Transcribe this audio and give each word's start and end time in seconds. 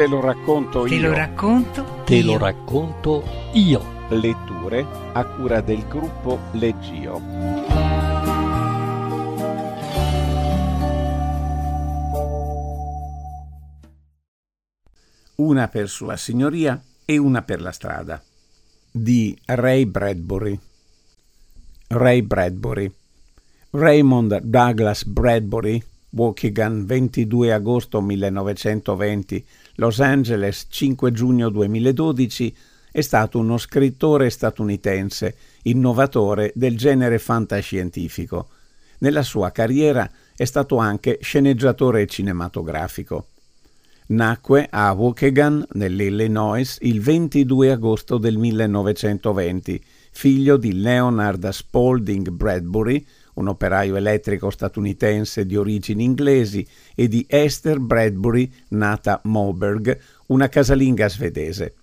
Te 0.00 0.08
lo 0.08 0.22
racconto 0.22 0.84
Te 0.84 0.94
io. 0.94 1.08
lo 1.08 1.14
racconto. 1.14 2.02
Te 2.06 2.14
io. 2.14 2.24
lo 2.24 2.38
racconto 2.38 3.22
io. 3.52 3.82
Letture 4.08 4.86
a 5.12 5.26
cura 5.26 5.60
del 5.60 5.86
gruppo 5.86 6.38
Leggio. 6.52 7.20
Una 15.34 15.68
per 15.68 15.90
Sua 15.90 16.16
Signoria 16.16 16.82
e 17.04 17.18
una 17.18 17.42
per 17.42 17.60
la 17.60 17.70
strada. 17.70 18.22
Di 18.90 19.38
Ray 19.44 19.84
Bradbury. 19.84 20.58
Ray 21.88 22.22
Bradbury. 22.22 22.90
Raymond 23.72 24.40
Douglas 24.44 25.04
Bradbury, 25.04 25.84
Waukegan, 26.12 26.86
22 26.86 27.52
agosto 27.52 28.00
1920, 28.00 29.44
Los 29.80 29.98
Angeles, 29.98 30.66
5 30.68 31.10
giugno 31.10 31.48
2012, 31.48 32.54
è 32.92 33.00
stato 33.00 33.38
uno 33.38 33.56
scrittore 33.56 34.28
statunitense, 34.28 35.34
innovatore 35.62 36.52
del 36.54 36.76
genere 36.76 37.18
fantascientifico. 37.18 38.48
Nella 38.98 39.22
sua 39.22 39.50
carriera 39.52 40.08
è 40.36 40.44
stato 40.44 40.76
anche 40.76 41.18
sceneggiatore 41.22 42.06
cinematografico. 42.06 43.28
Nacque 44.08 44.68
a 44.70 44.92
Waukegan, 44.92 45.66
nell'Illinois, 45.72 46.76
il 46.82 47.00
22 47.00 47.70
agosto 47.70 48.18
del 48.18 48.36
1920, 48.36 49.82
figlio 50.10 50.58
di 50.58 50.78
Leonard 50.78 51.48
Spalding 51.48 52.28
Bradbury, 52.28 53.06
un 53.40 53.48
operaio 53.48 53.96
elettrico 53.96 54.50
statunitense 54.50 55.44
di 55.46 55.56
origini 55.56 56.04
inglesi, 56.04 56.66
e 56.94 57.08
di 57.08 57.24
Esther 57.28 57.78
Bradbury, 57.78 58.50
nata 58.68 59.20
Moberg, 59.24 59.98
una 60.26 60.48
casalinga 60.48 61.08
svedese. 61.08 61.74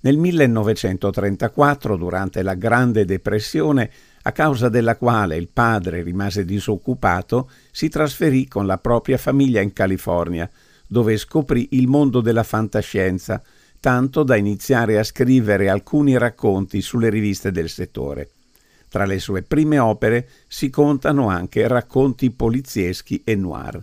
Nel 0.00 0.16
1934, 0.16 1.96
durante 1.96 2.42
la 2.42 2.54
Grande 2.54 3.04
Depressione, 3.04 3.90
a 4.22 4.32
causa 4.32 4.68
della 4.68 4.96
quale 4.96 5.36
il 5.36 5.48
padre 5.52 6.02
rimase 6.02 6.44
disoccupato, 6.44 7.50
si 7.72 7.88
trasferì 7.88 8.46
con 8.46 8.66
la 8.66 8.78
propria 8.78 9.16
famiglia 9.16 9.60
in 9.60 9.72
California, 9.72 10.48
dove 10.86 11.16
scoprì 11.16 11.68
il 11.72 11.88
mondo 11.88 12.20
della 12.20 12.44
fantascienza, 12.44 13.42
tanto 13.80 14.22
da 14.22 14.36
iniziare 14.36 14.98
a 14.98 15.04
scrivere 15.04 15.68
alcuni 15.68 16.16
racconti 16.16 16.80
sulle 16.80 17.10
riviste 17.10 17.50
del 17.50 17.68
settore. 17.68 18.30
Tra 18.88 19.04
le 19.04 19.18
sue 19.18 19.42
prime 19.42 19.78
opere 19.78 20.28
si 20.46 20.70
contano 20.70 21.28
anche 21.28 21.68
racconti 21.68 22.30
polizieschi 22.30 23.22
e 23.24 23.34
noir. 23.34 23.82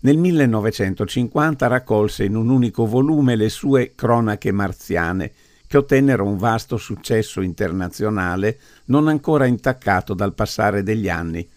Nel 0.00 0.18
1950 0.18 1.66
raccolse 1.68 2.24
in 2.24 2.34
un 2.34 2.50
unico 2.50 2.86
volume 2.86 3.36
le 3.36 3.48
sue 3.48 3.92
Cronache 3.94 4.50
marziane, 4.50 5.32
che 5.66 5.78
ottennero 5.78 6.26
un 6.26 6.36
vasto 6.36 6.76
successo 6.76 7.40
internazionale 7.40 8.58
non 8.86 9.08
ancora 9.08 9.46
intaccato 9.46 10.12
dal 10.12 10.34
passare 10.34 10.82
degli 10.82 11.08
anni. 11.08 11.48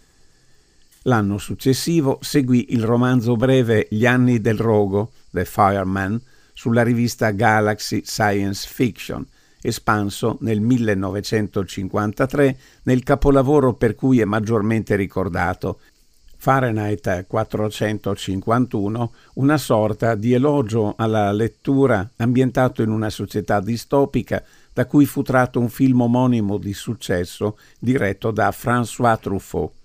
L'anno 1.01 1.37
successivo 1.37 2.19
seguì 2.21 2.67
il 2.69 2.83
romanzo 2.83 3.35
breve 3.35 3.87
Gli 3.89 4.05
anni 4.05 4.39
del 4.39 4.57
rogo, 4.57 5.11
The 5.31 5.43
Fireman, 5.43 6.21
sulla 6.53 6.83
rivista 6.83 7.31
Galaxy 7.31 8.03
Science 8.05 8.67
Fiction, 8.71 9.25
espanso 9.65 10.37
nel 10.41 10.61
1953 10.61 12.57
nel 12.83 13.03
capolavoro 13.03 13.73
per 13.73 13.95
cui 13.95 14.19
è 14.19 14.25
maggiormente 14.25 14.95
ricordato, 14.95 15.79
Fahrenheit 16.37 17.25
451, 17.27 19.11
una 19.35 19.57
sorta 19.57 20.15
di 20.15 20.33
elogio 20.33 20.93
alla 20.95 21.31
lettura 21.31 22.07
ambientato 22.17 22.83
in 22.83 22.89
una 22.89 23.09
società 23.09 23.59
distopica 23.59 24.43
da 24.71 24.85
cui 24.85 25.05
fu 25.05 25.21
tratto 25.21 25.59
un 25.59 25.69
film 25.69 26.01
omonimo 26.01 26.57
di 26.57 26.73
successo 26.73 27.57
diretto 27.79 28.31
da 28.31 28.53
François 28.55 29.19
Truffaut. 29.19 29.84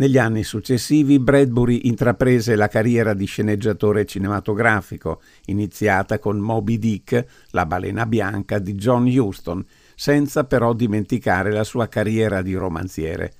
Negli 0.00 0.16
anni 0.16 0.44
successivi 0.44 1.18
Bradbury 1.18 1.80
intraprese 1.88 2.54
la 2.54 2.68
carriera 2.68 3.14
di 3.14 3.24
sceneggiatore 3.24 4.04
cinematografico, 4.04 5.20
iniziata 5.46 6.20
con 6.20 6.38
Moby 6.38 6.78
Dick, 6.78 7.26
la 7.50 7.66
balena 7.66 8.06
bianca 8.06 8.60
di 8.60 8.74
John 8.74 9.08
Huston, 9.08 9.64
senza 9.96 10.44
però 10.44 10.72
dimenticare 10.72 11.50
la 11.50 11.64
sua 11.64 11.88
carriera 11.88 12.42
di 12.42 12.54
romanziere. 12.54 13.32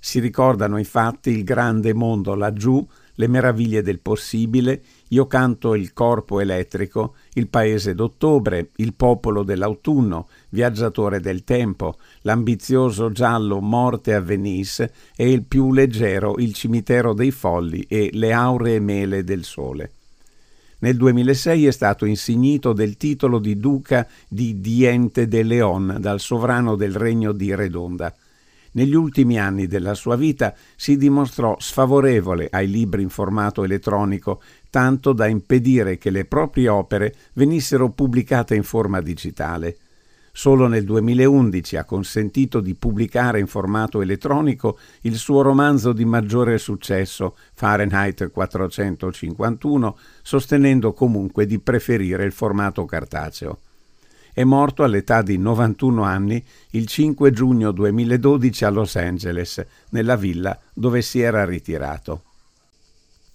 Si 0.00 0.18
ricordano 0.18 0.78
infatti 0.78 1.28
il 1.28 1.44
grande 1.44 1.92
mondo 1.92 2.34
laggiù, 2.34 2.82
le 3.16 3.28
meraviglie 3.28 3.82
del 3.82 4.00
possibile, 4.00 4.80
Io 5.10 5.26
canto 5.26 5.74
il 5.74 5.92
corpo 5.92 6.40
elettrico, 6.40 7.14
Il 7.34 7.46
paese 7.48 7.94
d'ottobre, 7.94 8.70
Il 8.76 8.94
popolo 8.94 9.44
dell'autunno, 9.44 10.28
Viaggiatore 10.48 11.20
del 11.20 11.44
tempo, 11.44 11.96
l'ambizioso 12.22 13.12
giallo 13.12 13.60
Morte 13.60 14.14
a 14.14 14.20
Venice 14.20 14.92
e 15.14 15.30
il 15.30 15.44
più 15.44 15.72
leggero 15.72 16.38
Il 16.38 16.54
cimitero 16.54 17.12
dei 17.12 17.30
folli 17.30 17.86
e 17.88 18.10
Le 18.12 18.32
auree 18.32 18.80
mele 18.80 19.22
del 19.22 19.44
sole. 19.44 19.92
Nel 20.78 20.96
2006 20.96 21.66
è 21.66 21.70
stato 21.70 22.04
insignito 22.04 22.72
del 22.72 22.96
titolo 22.96 23.38
di 23.38 23.56
duca 23.58 24.06
di 24.28 24.60
Diente 24.60 25.26
de 25.26 25.42
Leon 25.42 25.96
dal 26.00 26.20
sovrano 26.20 26.74
del 26.74 26.94
regno 26.94 27.32
di 27.32 27.54
Redonda. 27.54 28.14
Negli 28.72 28.94
ultimi 28.94 29.38
anni 29.38 29.66
della 29.66 29.94
sua 29.94 30.16
vita 30.16 30.54
si 30.76 30.98
dimostrò 30.98 31.56
sfavorevole 31.58 32.48
ai 32.50 32.68
libri 32.68 33.00
in 33.00 33.08
formato 33.08 33.64
elettronico, 33.64 34.42
tanto 34.76 35.14
da 35.14 35.26
impedire 35.26 35.96
che 35.96 36.10
le 36.10 36.26
proprie 36.26 36.68
opere 36.68 37.14
venissero 37.32 37.88
pubblicate 37.88 38.54
in 38.54 38.62
forma 38.62 39.00
digitale. 39.00 39.74
Solo 40.32 40.66
nel 40.66 40.84
2011 40.84 41.78
ha 41.78 41.84
consentito 41.86 42.60
di 42.60 42.74
pubblicare 42.74 43.40
in 43.40 43.46
formato 43.46 44.02
elettronico 44.02 44.78
il 45.04 45.16
suo 45.16 45.40
romanzo 45.40 45.94
di 45.94 46.04
maggiore 46.04 46.58
successo, 46.58 47.36
Fahrenheit 47.54 48.30
451, 48.30 49.96
sostenendo 50.20 50.92
comunque 50.92 51.46
di 51.46 51.58
preferire 51.58 52.26
il 52.26 52.32
formato 52.32 52.84
cartaceo 52.84 53.60
è 54.34 54.44
morto 54.44 54.84
all'età 54.84 55.22
di 55.22 55.38
91 55.38 56.02
anni 56.02 56.44
il 56.72 56.86
5 56.86 57.30
giugno 57.30 57.72
2012 57.72 58.64
a 58.66 58.68
Los 58.68 58.96
Angeles, 58.96 59.64
nella 59.92 60.16
villa 60.16 60.60
dove 60.74 61.00
si 61.00 61.20
era 61.20 61.46
ritirato. 61.46 62.24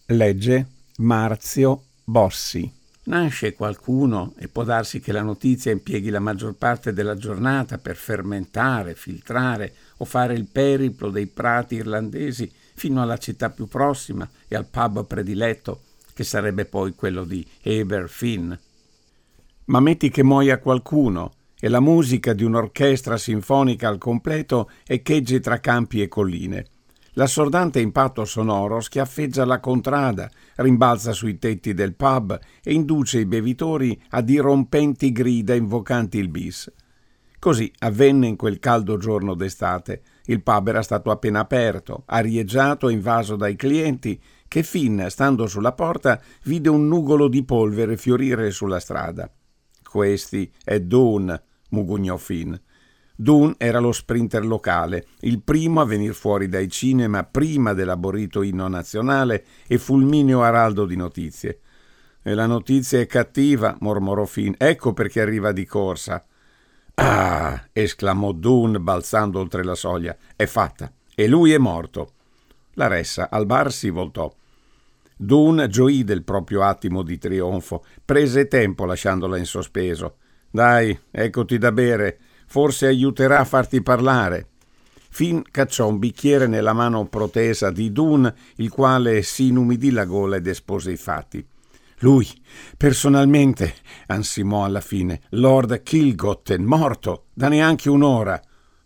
Legge 0.06 0.81
Marzio 1.02 1.86
Bossi. 2.04 2.72
Nasce 3.04 3.54
qualcuno 3.54 4.34
e 4.38 4.48
può 4.48 4.64
darsi 4.64 5.00
che 5.00 5.12
la 5.12 5.24
notizia 5.24 5.72
impieghi 5.72 6.12
la 6.12 6.20
maggior 6.20 6.54
parte 6.54 6.94
della 6.94 7.16
giornata 7.16 7.80
per 7.80 7.96
fermentare, 7.96 8.94
filtrare 8.94 9.74
o 9.98 10.06
fare 10.06 10.36
il 10.36 10.46
periplo 10.46 11.10
dei 11.10 11.26
prati 11.26 11.76
irlandesi 11.76 12.50
fino 12.76 13.02
alla 13.02 13.18
città 13.18 13.50
più 13.50 13.68
prossima 13.68 14.30
e 14.48 14.56
al 14.56 14.68
pub 14.68 15.06
prediletto, 15.06 15.82
che 16.14 16.24
sarebbe 16.24 16.66
poi 16.66 16.94
quello 16.94 17.24
di 17.24 17.46
Aberfin. 17.64 18.58
Ma 19.66 19.80
metti 19.80 20.10
che 20.10 20.24
muoia 20.24 20.60
qualcuno 20.60 21.34
e 21.60 21.68
la 21.68 21.80
musica 21.80 22.34
di 22.34 22.44
un'orchestra 22.44 23.18
sinfonica 23.18 23.88
al 23.88 23.98
completo 23.98 24.70
echeggi 24.86 25.40
tra 25.40 25.60
campi 25.60 26.02
e 26.02 26.08
colline. 26.08 26.66
L'assordante 27.16 27.82
impatto 27.82 28.24
sonoro 28.24 28.80
schiaffeggia 28.80 29.44
la 29.44 29.60
contrada, 29.60 30.30
rimbalza 30.56 31.12
sui 31.12 31.38
tetti 31.38 31.74
del 31.74 31.94
pub 31.94 32.40
e 32.64 32.74
induce 32.74 33.20
i 33.20 33.26
bevitori 33.26 34.02
a 34.12 34.22
dirompenti 34.22 35.12
grida 35.12 35.54
invocanti 35.54 36.18
il 36.18 36.30
bis. 36.30 36.72
Così 37.38 37.70
avvenne 37.80 38.28
in 38.28 38.38
quel 38.38 38.60
caldo 38.60 38.98
giorno 38.98 39.34
d'estate. 39.34 40.04
Il 40.26 40.42
pub 40.42 40.70
era 40.70 40.84
stato 40.84 41.12
appena 41.12 41.40
aperto, 41.40 42.04
arieggiato 42.06 42.88
e 42.88 42.94
invaso 42.94 43.36
dai 43.36 43.58
clienti, 43.58 44.22
che 44.48 44.64
Finn, 44.64 45.06
stando 45.08 45.48
sulla 45.48 45.74
porta, 45.74 46.22
vide 46.44 46.70
un 46.70 46.88
nugolo 46.88 47.28
di 47.28 47.44
polvere 47.44 47.98
fiorire 47.98 48.52
sulla 48.52 48.80
strada. 48.80 49.30
Questi 49.84 50.50
è 50.64 50.80
Dune, 50.80 51.42
mugugnò 51.72 52.16
Finn. 52.16 52.54
Dune 53.22 53.54
era 53.60 53.78
lo 53.78 53.92
sprinter 53.92 54.44
locale, 54.44 55.06
il 55.20 55.44
primo 55.44 55.80
a 55.80 55.86
venir 55.86 56.16
fuori 56.16 56.50
dai 56.50 56.68
cinema 56.68 57.24
prima 57.24 57.74
dell'aborito 57.74 58.42
inno 58.42 58.68
nazionale 58.68 59.46
e 59.68 59.78
fulmineo 59.78 60.42
araldo 60.42 60.88
di 60.88 60.96
notizie. 60.96 61.60
E 62.24 62.34
la 62.34 62.48
notizia 62.48 63.00
è 63.00 63.06
cattiva, 63.06 63.78
mormorò 63.82 64.26
Finn. 64.26 64.54
Ecco 64.58 64.94
perché 64.94 65.22
arriva 65.22 65.52
di 65.52 65.66
corsa. 65.66 66.26
Ah! 66.96 67.64
esclamò 67.72 68.32
Dune 68.32 68.80
balzando 68.80 69.40
oltre 69.40 69.64
la 69.64 69.76
soglia. 69.76 70.18
È 70.36 70.48
fatta. 70.48 70.92
E 71.14 71.28
lui 71.28 71.54
è 71.54 71.60
morto. 71.60 72.14
La 72.74 72.88
ressa 72.88 73.30
al 73.30 73.46
bar 73.46 73.72
si 73.72 73.92
voltò. 73.92 74.34
Dune 75.16 75.68
gioì 75.68 76.04
del 76.04 76.24
proprio 76.24 76.64
attimo 76.64 77.04
di 77.04 77.20
trionfo, 77.20 77.86
prese 78.04 78.48
tempo 78.48 78.86
lasciandola 78.86 79.38
in 79.38 79.46
sospeso. 79.46 80.16
Dai, 80.50 81.00
eccoti 81.12 81.60
da 81.60 81.72
bere, 81.72 82.18
forse 82.52 82.86
aiuterà 82.86 83.40
a 83.40 83.46
farti 83.46 83.82
parlare. 83.82 84.48
Finn 85.10 85.40
cacciò 85.52 85.88
un 85.88 86.00
bicchiere 86.00 86.48
nella 86.48 86.74
mano 86.74 87.06
protesa 87.06 87.72
di 87.72 87.94
Dune, 87.94 88.36
il 88.56 88.68
quale 88.70 89.22
si 89.22 89.48
inumidì 89.48 89.90
la 89.90 90.04
gola 90.04 90.36
ed 90.36 90.48
espose 90.48 90.92
i 90.92 90.98
fatti. 90.98 91.48
Lui, 92.00 92.28
personalmente, 92.76 93.74
ansimò 94.08 94.66
alla 94.66 94.82
fine, 94.82 95.22
Lord 95.30 95.82
Kilgotten, 95.82 96.62
morto, 96.66 97.28
da 97.34 97.48
neanche 97.48 97.90
un'ora. 97.90 98.38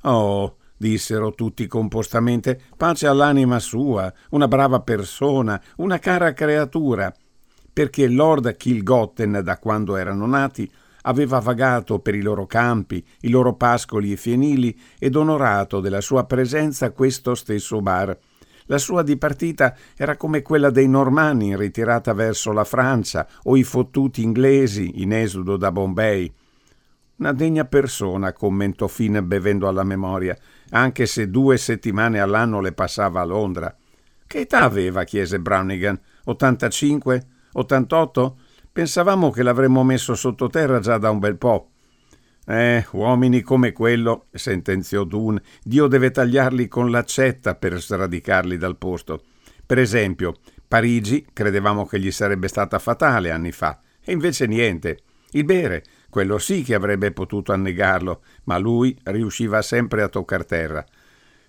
Oh, 0.02 0.58
dissero 0.78 1.34
tutti 1.34 1.66
compostamente, 1.66 2.62
pace 2.78 3.08
all'anima 3.08 3.58
sua, 3.58 4.14
una 4.30 4.48
brava 4.48 4.82
persona, 4.82 5.60
una 5.78 5.98
cara 5.98 6.34
creatura, 6.34 7.12
perché 7.74 8.08
Lord 8.08 8.58
Kilgotten, 8.58 9.42
da 9.44 9.58
quando 9.58 9.96
erano 9.96 10.28
nati, 10.28 10.72
aveva 11.08 11.40
vagato 11.40 12.00
per 12.00 12.16
i 12.16 12.22
loro 12.22 12.46
campi, 12.46 13.04
i 13.22 13.30
loro 13.30 13.56
pascoli 13.56 14.12
e 14.12 14.18
fienili 14.18 14.78
ed 15.00 15.16
onorato 15.16 15.80
della 15.80 16.02
sua 16.02 16.26
presenza 16.26 16.92
questo 16.92 17.36
stesso 17.36 17.82
bar. 17.82 18.18
La 18.68 18.78
sua 18.80 19.04
dipartita 19.04 19.76
era 19.96 20.18
come 20.18 20.42
quella 20.42 20.72
dei 20.72 20.88
normanni 20.88 21.48
in 21.50 21.58
ritirata 21.58 22.14
verso 22.14 22.52
la 22.52 22.64
Francia 22.64 23.28
o 23.44 23.56
i 23.56 23.64
fottuti 23.64 24.24
inglesi 24.24 25.02
in 25.02 25.14
esodo 25.14 25.56
da 25.56 25.72
Bombay. 25.72 26.34
Una 27.18 27.32
degna 27.32 27.66
persona, 27.66 28.34
commentò 28.34 28.88
Finn 28.88 29.20
bevendo 29.24 29.68
alla 29.68 29.84
memoria, 29.84 30.36
anche 30.72 31.06
se 31.06 31.30
due 31.30 31.58
settimane 31.58 32.20
all'anno 32.20 32.60
le 32.60 32.74
passava 32.74 33.22
a 33.22 33.26
Londra. 33.26 33.74
Che 34.28 34.40
età 34.40 34.62
aveva? 34.62 35.04
chiese 35.04 35.40
Brownigan. 35.40 36.00
85? 36.26 37.28
88? 37.54 38.38
Pensavamo 38.76 39.32
che 39.32 39.42
l'avremmo 39.42 39.86
messo 39.86 40.16
sottoterra 40.16 40.82
già 40.82 40.98
da 40.98 41.10
un 41.10 41.20
bel 41.20 41.38
po'. 41.38 41.70
Eh, 42.46 42.86
uomini 42.92 43.40
come 43.40 43.72
quello, 43.72 44.26
sentenziò 44.34 45.06
Dune, 45.06 45.42
Dio 45.64 45.88
deve 45.88 46.12
tagliarli 46.12 46.68
con 46.68 46.92
l'accetta 46.92 47.56
per 47.56 47.82
sradicarli 47.82 48.58
dal 48.58 48.76
posto. 48.76 49.22
Per 49.66 49.80
esempio, 49.80 50.34
Parigi 50.68 51.26
credevamo 51.32 51.86
che 51.86 52.02
gli 52.02 52.12
sarebbe 52.12 52.50
stata 52.50 52.78
fatale 52.78 53.32
anni 53.32 53.54
fa, 53.54 53.80
e 54.04 54.12
invece 54.12 54.46
niente. 54.46 55.04
Il 55.32 55.46
bere, 55.46 55.82
quello 56.10 56.38
sì 56.38 56.62
che 56.62 56.76
avrebbe 56.76 57.14
potuto 57.14 57.54
annegarlo, 57.54 58.24
ma 58.44 58.58
lui 58.58 58.94
riusciva 59.04 59.62
sempre 59.62 60.02
a 60.02 60.10
toccar 60.10 60.46
terra. 60.46 60.86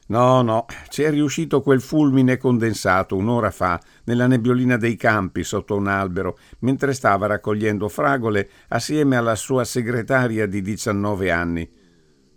No, 0.08 0.41
no, 0.43 0.67
ci 0.88 1.03
è 1.03 1.11
riuscito 1.11 1.61
quel 1.61 1.81
fulmine 1.81 2.37
condensato 2.37 3.17
un'ora 3.17 3.50
fa 3.50 3.81
nella 4.05 4.29
nebbiolina 4.29 4.76
dei 4.76 4.94
campi 4.94 5.43
sotto 5.43 5.75
un 5.75 5.88
albero, 5.88 6.38
mentre 6.61 6.93
stava 6.93 7.26
raccogliendo 7.26 7.88
fragole 7.88 8.49
assieme 8.69 9.17
alla 9.17 9.35
sua 9.35 9.64
segretaria 9.64 10.47
di 10.47 10.62
19 10.62 11.31
anni. 11.32 11.69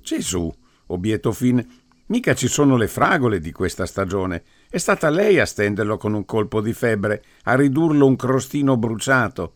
Gesù, 0.02 0.52
obiettò 0.88 1.32
Finn, 1.32 1.60
mica 2.08 2.34
ci 2.34 2.48
sono 2.48 2.76
le 2.76 2.88
fragole 2.88 3.40
di 3.40 3.52
questa 3.52 3.86
stagione. 3.86 4.44
È 4.68 4.78
stata 4.80 5.10
lei 5.12 5.40
a 5.40 5.46
stenderlo 5.46 5.98
con 5.98 6.14
un 6.14 6.26
colpo 6.26 6.62
di 6.62 6.74
febbre, 6.74 7.22
a 7.44 7.54
ridurlo 7.54 8.08
un 8.08 8.16
crostino 8.16 8.78
bruciato 8.78 9.54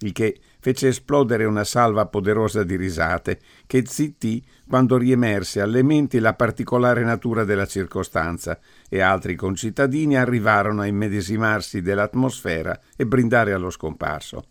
il 0.00 0.12
che 0.12 0.38
fece 0.66 0.88
esplodere 0.88 1.44
una 1.44 1.62
salva 1.62 2.06
poderosa 2.06 2.64
di 2.64 2.74
risate, 2.74 3.38
che 3.68 3.84
zittì 3.86 4.44
quando 4.66 4.96
riemerse 4.96 5.60
alle 5.60 5.84
menti 5.84 6.18
la 6.18 6.34
particolare 6.34 7.04
natura 7.04 7.44
della 7.44 7.66
circostanza, 7.66 8.58
e 8.88 9.00
altri 9.00 9.36
concittadini 9.36 10.16
arrivarono 10.16 10.80
a 10.80 10.86
immedesimarsi 10.86 11.82
dell'atmosfera 11.82 12.80
e 12.96 13.06
brindare 13.06 13.52
allo 13.52 13.70
scomparso. 13.70 14.44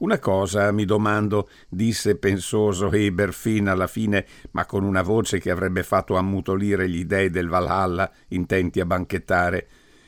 Una 0.00 0.18
cosa 0.18 0.70
mi 0.70 0.84
domando, 0.84 1.48
disse 1.66 2.16
pensoso 2.16 2.92
Eber 2.92 3.32
fin 3.32 3.68
alla 3.68 3.86
fine, 3.86 4.26
ma 4.50 4.66
con 4.66 4.84
una 4.84 5.00
voce 5.00 5.38
che 5.38 5.50
avrebbe 5.50 5.82
fatto 5.82 6.16
ammutolire 6.16 6.90
gli 6.90 7.06
dei 7.06 7.30
del 7.30 7.48
Valhalla, 7.48 8.12
intenti 8.28 8.80
a 8.80 8.84
banchettare. 8.84 9.66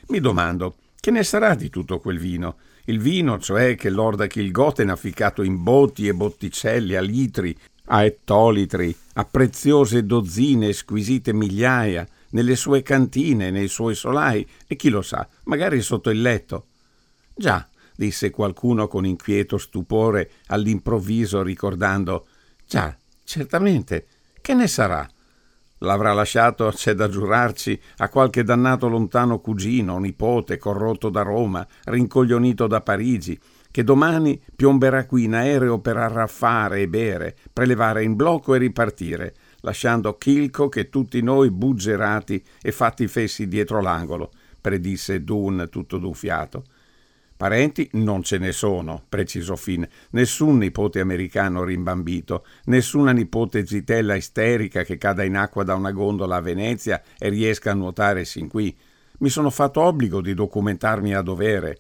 Mi 0.09 0.21
domando, 0.21 0.75
che 1.01 1.11
ne 1.11 1.23
sarà 1.23 1.55
di 1.55 1.71
tutto 1.71 1.99
quel 1.99 2.19
vino? 2.19 2.59
Il 2.89 3.01
vino, 3.01 3.39
cioè, 3.39 3.77
che 3.77 3.91
Lord 3.91 4.27
Kilgoten 4.29 4.89
ha 4.89 4.97
ficcato 4.97 5.43
in 5.43 5.63
botti 5.63 6.09
e 6.09 6.15
botticelli, 6.15 6.95
a 6.95 7.03
litri, 7.03 7.55
a 7.91 8.03
ettolitri, 8.03 8.97
a 9.15 9.27
preziose 9.27 10.07
dozzine, 10.07 10.73
squisite 10.73 11.35
migliaia, 11.35 12.09
nelle 12.31 12.57
sue 12.57 12.81
cantine, 12.81 13.51
nei 13.51 13.69
suoi 13.69 13.95
solai, 13.95 14.47
e 14.67 14.75
chi 14.77 14.89
lo 14.89 15.03
sa, 15.03 15.29
magari 15.45 15.83
sotto 15.83 16.09
il 16.09 16.23
letto. 16.23 16.69
Già, 17.35 17.69
disse 17.95 18.31
qualcuno 18.31 18.89
con 18.89 19.05
inquieto 19.05 19.59
stupore 19.59 20.31
all'improvviso, 20.47 21.43
ricordando 21.43 22.27
Già, 22.67 22.97
certamente, 23.23 24.07
che 24.41 24.55
ne 24.55 24.67
sarà? 24.67 25.07
L'avrà 25.79 26.13
lasciato, 26.13 26.71
c'è 26.71 26.95
da 26.95 27.09
giurarci, 27.09 27.81
a 27.99 28.09
qualche 28.09 28.43
dannato 28.43 28.89
lontano 28.89 29.41
cugino, 29.41 29.99
nipote, 29.99 30.59
corrotto 30.59 31.09
da 31.09 31.23
Roma, 31.23 31.67
rincoglionito 31.85 32.67
da 32.67 32.81
Parigi, 32.81 33.39
che 33.71 33.85
domani 33.85 34.41
piomberà 34.57 35.07
qui 35.07 35.25
in 35.25 35.35
aereo 35.35 35.79
per 35.79 35.97
arraffare 35.97 36.81
e 36.81 36.89
bere, 36.89 37.37
prelevare 37.53 38.03
in 38.03 38.17
blocco 38.17 38.55
e 38.55 38.59
ripartire, 38.59 39.35
lasciando 39.61 40.17
Chilco 40.17 40.69
che 40.69 40.89
tutti 40.89 41.23
noi 41.23 41.51
buggerati 41.51 42.43
e 42.61 42.73
fatti 42.73 43.07
fessi 43.07 43.47
dietro 43.47 43.81
l'angolo, 43.81 44.31
predisse 44.61 45.23
Dun 45.23 45.69
tutto 45.71 45.99
duffiato. 45.99 46.65
Parenti 47.39 47.89
non 47.93 48.25
ce 48.25 48.37
ne 48.39 48.51
sono, 48.51 49.01
precisò 49.09 49.55
Finn. 49.55 49.85
Nessun 50.11 50.59
nipote 50.59 50.99
americano 50.99 51.63
rimbambito, 51.63 52.45
nessuna 52.65 53.13
nipote 53.13 53.65
zitella 53.65 54.17
isterica 54.17 54.83
che 54.83 54.99
cada 54.99 55.23
in 55.23 55.37
acqua 55.37 55.63
da 55.63 55.77
una 55.77 55.93
gondola 55.93 56.35
a 56.35 56.41
Venezia 56.41 57.01
e 57.17 57.29
riesca 57.29 57.71
a 57.71 57.75
nuotare 57.75 58.25
sin 58.25 58.49
qui. 58.49 58.77
Mi 59.19 59.29
sono 59.29 59.51
fatto 59.51 59.83
obbligo 59.83 60.21
di 60.21 60.35
documentarmi 60.35 61.15
a 61.15 61.23
dovere. 61.23 61.79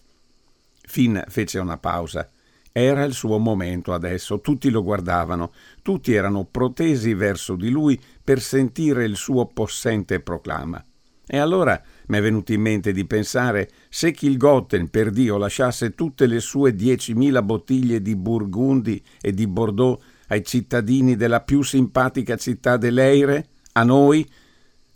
Finn 0.80 1.18
fece 1.26 1.58
una 1.58 1.76
pausa. 1.76 2.30
Era 2.70 3.02
il 3.02 3.12
suo 3.12 3.38
momento 3.38 3.92
adesso, 3.92 4.40
tutti 4.40 4.70
lo 4.70 4.84
guardavano, 4.84 5.50
tutti 5.82 6.14
erano 6.14 6.44
protesi 6.44 7.14
verso 7.14 7.56
di 7.56 7.70
lui 7.70 8.00
per 8.22 8.40
sentire 8.40 9.04
il 9.04 9.16
suo 9.16 9.46
possente 9.46 10.20
proclama. 10.20 10.80
E 11.26 11.36
allora 11.36 11.82
mi 12.08 12.18
è 12.18 12.20
venuto 12.20 12.52
in 12.52 12.60
mente 12.60 12.92
di 12.92 13.06
pensare 13.06 13.70
se 13.88 14.12
Kilgotten, 14.12 14.88
per 14.88 15.10
Dio, 15.10 15.36
lasciasse 15.36 15.94
tutte 15.94 16.26
le 16.26 16.40
sue 16.40 16.74
diecimila 16.74 17.42
bottiglie 17.42 18.02
di 18.02 18.16
Burgundi 18.16 19.02
e 19.20 19.32
di 19.32 19.46
Bordeaux 19.46 20.02
ai 20.28 20.44
cittadini 20.44 21.16
della 21.16 21.40
più 21.40 21.62
simpatica 21.62 22.36
città 22.36 22.76
dell'Eire, 22.76 23.46
a 23.72 23.82
noi, 23.84 24.26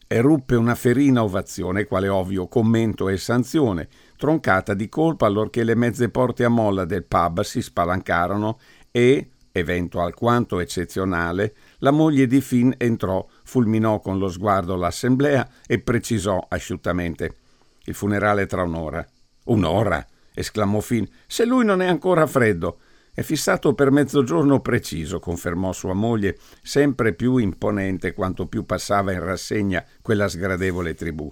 eruppe 0.07 0.57
una 0.57 0.75
ferina 0.75 1.23
ovazione, 1.23 1.87
quale 1.87 2.09
ovvio 2.09 2.47
commento 2.47 3.09
e 3.09 3.17
sanzione, 3.17 3.89
troncata 4.17 4.75
di 4.75 4.89
colpa 4.89 5.27
allorché 5.27 5.65
le 5.65 5.75
mezze 5.75 6.11
porte 6.11 6.45
a 6.45 6.49
molla 6.49 6.85
del 6.85 7.05
pub 7.05 7.41
si 7.41 7.63
spalancarono 7.63 8.59
e, 8.91 9.31
evento 9.53 10.01
alquanto 10.01 10.61
eccezionale, 10.61 11.55
la 11.79 11.91
moglie 11.91 12.27
di 12.27 12.41
Finn 12.41 12.73
entrò, 12.77 13.27
fulminò 13.53 14.01
con 14.01 14.17
lo 14.17 14.31
sguardo 14.31 14.77
l'assemblea 14.77 15.47
e 15.67 15.79
precisò 15.79 16.47
asciuttamente: 16.49 17.37
Il 17.85 17.93
funerale 17.93 18.47
tra 18.47 18.63
un'ora. 18.63 19.07
Un'ora? 19.45 20.07
esclamò 20.33 20.81
Finn. 20.81 21.05
Se 21.27 21.45
lui 21.45 21.63
non 21.63 21.83
è 21.83 21.87
ancora 21.87 22.27
freddo. 22.27 22.79
È 23.13 23.21
fissato 23.21 23.75
per 23.75 23.91
mezzogiorno 23.91 24.61
preciso, 24.61 25.21
confermò 25.21 25.73
sua 25.73 25.93
moglie, 25.93 26.39
sempre 26.63 27.13
più 27.13 27.37
imponente 27.37 28.15
quanto 28.15 28.47
più 28.47 28.65
passava 28.65 29.13
in 29.13 29.23
rassegna 29.23 29.85
quella 30.01 30.29
sgradevole 30.29 30.95
tribù. 30.95 31.31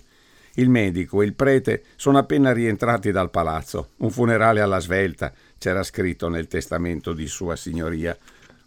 Il 0.56 0.68
medico 0.68 1.22
e 1.22 1.24
il 1.24 1.34
prete 1.34 1.84
sono 1.96 2.18
appena 2.18 2.52
rientrati 2.52 3.12
dal 3.12 3.30
palazzo. 3.30 3.92
Un 3.98 4.10
funerale 4.10 4.60
alla 4.60 4.80
svelta, 4.80 5.32
c'era 5.56 5.82
scritto 5.82 6.28
nel 6.28 6.48
testamento 6.48 7.14
di 7.14 7.26
Sua 7.26 7.56
Signoria. 7.56 8.14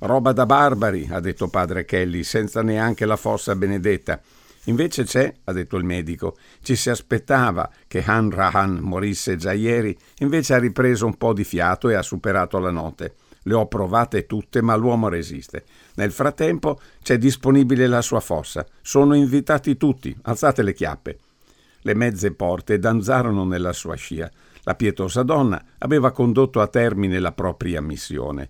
Roba 0.06 0.34
da 0.34 0.46
barbari, 0.46 1.08
ha 1.10 1.22
detto 1.22 1.48
padre 1.48 1.86
Kelly, 1.86 2.24
senza 2.24 2.62
neanche 2.62 3.06
la 3.06 3.16
fossa 3.16 3.56
benedetta. 3.56 4.20
Invece 4.66 5.06
c'è, 5.06 5.34
ha 5.46 5.54
detto 5.54 5.78
il 5.78 5.86
medico, 5.86 6.36
ci 6.62 6.76
si 6.76 6.90
aspettava 6.90 7.70
che 7.88 8.04
Han 8.06 8.30
Rahan 8.30 8.80
morisse 8.80 9.38
già 9.38 9.54
ieri, 9.54 9.98
invece 10.18 10.56
ha 10.56 10.60
ripreso 10.60 11.06
un 11.06 11.16
po' 11.16 11.32
di 11.32 11.46
fiato 11.46 11.88
e 11.88 11.94
ha 11.94 12.02
superato 12.02 12.60
la 12.60 12.70
notte. 12.70 13.16
Le 13.44 13.54
ho 13.54 13.66
provate 13.68 14.26
tutte, 14.26 14.62
ma 14.62 14.76
l'uomo 14.76 15.08
resiste. 15.08 15.64
Nel 15.96 16.12
frattempo 16.12 16.82
c'è 17.02 17.18
disponibile 17.18 17.88
la 17.88 18.02
sua 18.02 18.20
fossa. 18.20 18.66
Sono 18.82 19.16
invitati 19.16 19.78
tutti, 19.78 20.14
alzate 20.24 20.64
le 20.64 20.74
chiappe. 20.74 21.18
Le 21.80 21.94
mezze 21.94 22.34
porte 22.34 22.78
danzarono 22.78 23.46
nella 23.46 23.72
sua 23.72 23.96
scia. 23.96 24.30
La 24.64 24.76
pietosa 24.76 25.24
donna 25.24 25.64
aveva 25.78 26.12
condotto 26.12 26.60
a 26.60 26.68
termine 26.68 27.20
la 27.20 27.32
propria 27.32 27.82
missione. 27.82 28.50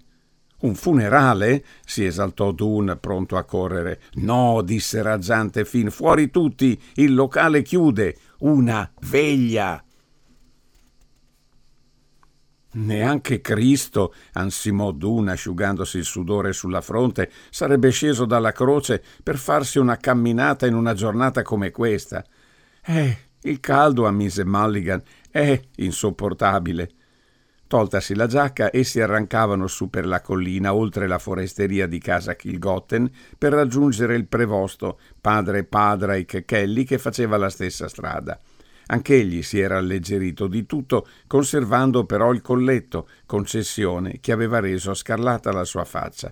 Un 0.63 0.75
funerale? 0.75 1.63
si 1.85 2.05
esaltò 2.05 2.51
Dun, 2.51 2.97
pronto 2.99 3.35
a 3.35 3.43
correre. 3.43 4.01
No, 4.13 4.61
disse 4.61 5.01
raggiante 5.01 5.65
Finn, 5.65 5.87
fuori 5.87 6.29
tutti, 6.29 6.81
il 6.95 7.13
locale 7.13 7.61
chiude. 7.61 8.15
Una 8.39 8.89
veglia. 9.01 9.83
Neanche 12.75 13.41
Cristo, 13.41 14.13
ansimò 14.33 14.91
Dun 14.91 15.27
asciugandosi 15.27 15.97
il 15.97 16.05
sudore 16.05 16.53
sulla 16.53 16.81
fronte, 16.81 17.29
sarebbe 17.49 17.89
sceso 17.89 18.23
dalla 18.23 18.53
croce 18.53 19.03
per 19.21 19.37
farsi 19.37 19.79
una 19.79 19.97
camminata 19.97 20.65
in 20.65 20.75
una 20.75 20.93
giornata 20.93 21.41
come 21.41 21.71
questa. 21.71 22.23
Eh, 22.85 23.17
il 23.41 23.59
caldo, 23.59 24.07
ammise 24.07 24.45
Mulligan, 24.45 25.03
è 25.29 25.59
insopportabile. 25.75 26.89
Toltasi 27.73 28.13
la 28.13 28.27
giacca, 28.27 28.69
essi 28.71 29.01
arrancavano 29.01 29.65
su 29.65 29.89
per 29.89 30.05
la 30.05 30.21
collina, 30.21 30.75
oltre 30.75 31.07
la 31.07 31.17
foresteria 31.17 31.87
di 31.87 31.97
casa 31.97 32.35
Kilgotten, 32.35 33.09
per 33.35 33.51
raggiungere 33.51 34.15
il 34.15 34.27
prevosto, 34.27 34.99
padre 35.19 35.63
Padraic 35.63 36.45
Kelly, 36.45 36.83
che 36.83 36.99
faceva 36.99 37.35
la 37.35 37.49
stessa 37.49 37.87
strada. 37.87 38.39
Anch'egli 38.85 39.41
si 39.41 39.59
era 39.59 39.79
alleggerito 39.79 40.45
di 40.45 40.67
tutto, 40.67 41.07
conservando 41.25 42.05
però 42.05 42.31
il 42.31 42.41
colletto, 42.41 43.07
concessione 43.25 44.19
che 44.19 44.31
aveva 44.31 44.59
reso 44.59 44.93
scarlata 44.93 45.51
la 45.51 45.63
sua 45.63 45.83
faccia. 45.83 46.31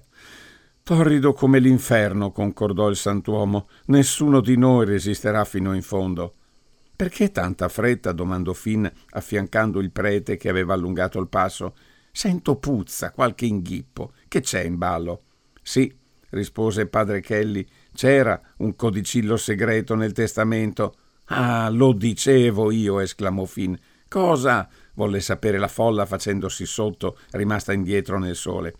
Torrido 0.83 1.33
come 1.33 1.57
l'inferno, 1.57 2.31
concordò 2.31 2.87
il 2.87 2.95
santuomo. 2.95 3.67
Nessuno 3.85 4.41
di 4.41 4.57
noi 4.57 4.85
resisterà 4.85 5.43
fino 5.43 5.73
in 5.73 5.81
fondo. 5.81 6.35
Perché 7.01 7.31
tanta 7.31 7.67
fretta? 7.67 8.11
domandò 8.11 8.53
Finn, 8.53 8.85
affiancando 9.13 9.79
il 9.79 9.89
prete 9.89 10.37
che 10.37 10.49
aveva 10.49 10.75
allungato 10.75 11.19
il 11.19 11.29
passo. 11.29 11.73
Sento 12.11 12.57
puzza, 12.57 13.09
qualche 13.09 13.47
inghippo. 13.47 14.11
Che 14.27 14.41
c'è 14.41 14.61
in 14.61 14.77
ballo? 14.77 15.23
Sì, 15.63 15.91
rispose 16.29 16.85
padre 16.85 17.19
Kelly, 17.21 17.65
c'era 17.91 18.39
un 18.57 18.75
codicillo 18.75 19.35
segreto 19.35 19.95
nel 19.95 20.11
testamento. 20.11 20.93
Ah, 21.25 21.69
lo 21.69 21.91
dicevo 21.93 22.69
io, 22.69 22.99
esclamò 22.99 23.45
Finn. 23.45 23.73
Cosa? 24.07 24.69
volle 24.93 25.21
sapere 25.21 25.57
la 25.57 25.67
folla 25.67 26.05
facendosi 26.05 26.67
sotto, 26.67 27.17
rimasta 27.31 27.73
indietro 27.73 28.19
nel 28.19 28.35
sole. 28.35 28.75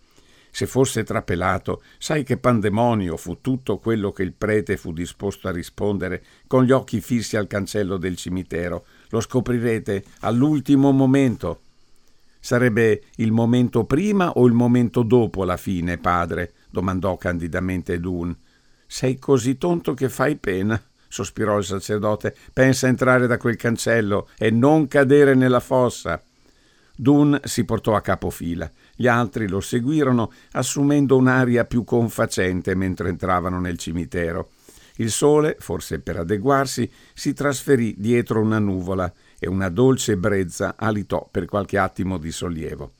Se 0.54 0.66
fosse 0.66 1.02
trapelato, 1.02 1.82
sai 1.96 2.24
che 2.24 2.36
pandemonio 2.36 3.16
fu 3.16 3.40
tutto 3.40 3.78
quello 3.78 4.12
che 4.12 4.22
il 4.22 4.34
prete 4.34 4.76
fu 4.76 4.92
disposto 4.92 5.48
a 5.48 5.50
rispondere, 5.50 6.22
con 6.46 6.64
gli 6.64 6.72
occhi 6.72 7.00
fissi 7.00 7.38
al 7.38 7.46
cancello 7.46 7.96
del 7.96 8.16
cimitero. 8.16 8.84
Lo 9.08 9.20
scoprirete 9.20 10.04
all'ultimo 10.20 10.92
momento. 10.92 11.62
Sarebbe 12.38 13.04
il 13.16 13.32
momento 13.32 13.84
prima 13.84 14.32
o 14.32 14.46
il 14.46 14.52
momento 14.52 15.02
dopo 15.02 15.44
la 15.44 15.56
fine, 15.56 15.96
padre? 15.96 16.52
domandò 16.68 17.16
candidamente 17.16 17.98
Dun. 17.98 18.36
Sei 18.86 19.18
così 19.18 19.56
tonto 19.56 19.94
che 19.94 20.10
fai 20.10 20.36
pena, 20.36 20.78
sospirò 21.08 21.56
il 21.56 21.64
sacerdote. 21.64 22.36
Pensa 22.52 22.84
a 22.84 22.90
entrare 22.90 23.26
da 23.26 23.38
quel 23.38 23.56
cancello 23.56 24.28
e 24.36 24.50
non 24.50 24.86
cadere 24.86 25.34
nella 25.34 25.60
fossa. 25.60 26.22
Dun 26.94 27.40
si 27.42 27.64
portò 27.64 27.94
a 27.94 28.02
capofila. 28.02 28.70
Gli 28.94 29.06
altri 29.06 29.48
lo 29.48 29.60
seguirono, 29.60 30.32
assumendo 30.52 31.16
un'aria 31.16 31.64
più 31.64 31.84
confacente 31.84 32.74
mentre 32.74 33.08
entravano 33.08 33.58
nel 33.60 33.78
cimitero. 33.78 34.50
Il 34.96 35.10
sole, 35.10 35.56
forse 35.58 36.00
per 36.00 36.18
adeguarsi, 36.18 36.90
si 37.14 37.32
trasferì 37.32 37.94
dietro 37.98 38.40
una 38.40 38.58
nuvola 38.58 39.10
e 39.38 39.48
una 39.48 39.68
dolce 39.68 40.16
brezza 40.16 40.74
alitò 40.76 41.26
per 41.30 41.46
qualche 41.46 41.78
attimo 41.78 42.18
di 42.18 42.30
sollievo. 42.30 42.92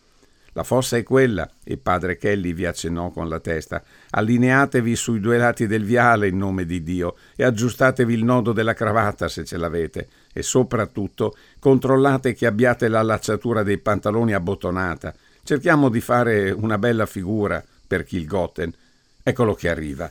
La 0.55 0.65
fossa 0.65 0.99
è 0.99 1.03
quella, 1.03 1.49
e 1.65 1.79
padre 1.79 2.19
Kelly 2.19 2.53
vi 2.53 2.67
accennò 2.67 3.11
con 3.11 3.29
la 3.29 3.41
testa. 3.41 3.83
Allineatevi 4.11 4.95
sui 4.97 5.19
due 5.19 5.39
lati 5.39 5.67
del 5.67 5.83
viale 5.83 6.29
in 6.29 6.37
nome 6.37 6.67
di 6.67 6.83
Dio 6.83 7.17
e 7.37 7.45
aggiustatevi 7.45 8.13
il 8.13 8.23
nodo 8.23 8.53
della 8.53 8.75
cravatta 8.75 9.29
se 9.29 9.47
ce 9.47 9.57
l'avete 9.57 10.09
e 10.31 10.43
soprattutto 10.43 11.35
controllate 11.59 12.35
che 12.35 12.45
abbiate 12.45 12.89
la 12.89 13.01
lacciatura 13.03 13.63
dei 13.63 13.79
pantaloni 13.79 14.35
abbottonata. 14.35 15.15
Cerchiamo 15.45 15.89
di 15.89 16.01
fare 16.01 16.53
una 16.53 16.79
bella 16.79 17.05
figura 17.05 17.63
per 17.85 18.05
Kilgotten. 18.05 18.73
Eccolo 19.25 19.55
che 19.55 19.69
arriva. 19.69 20.09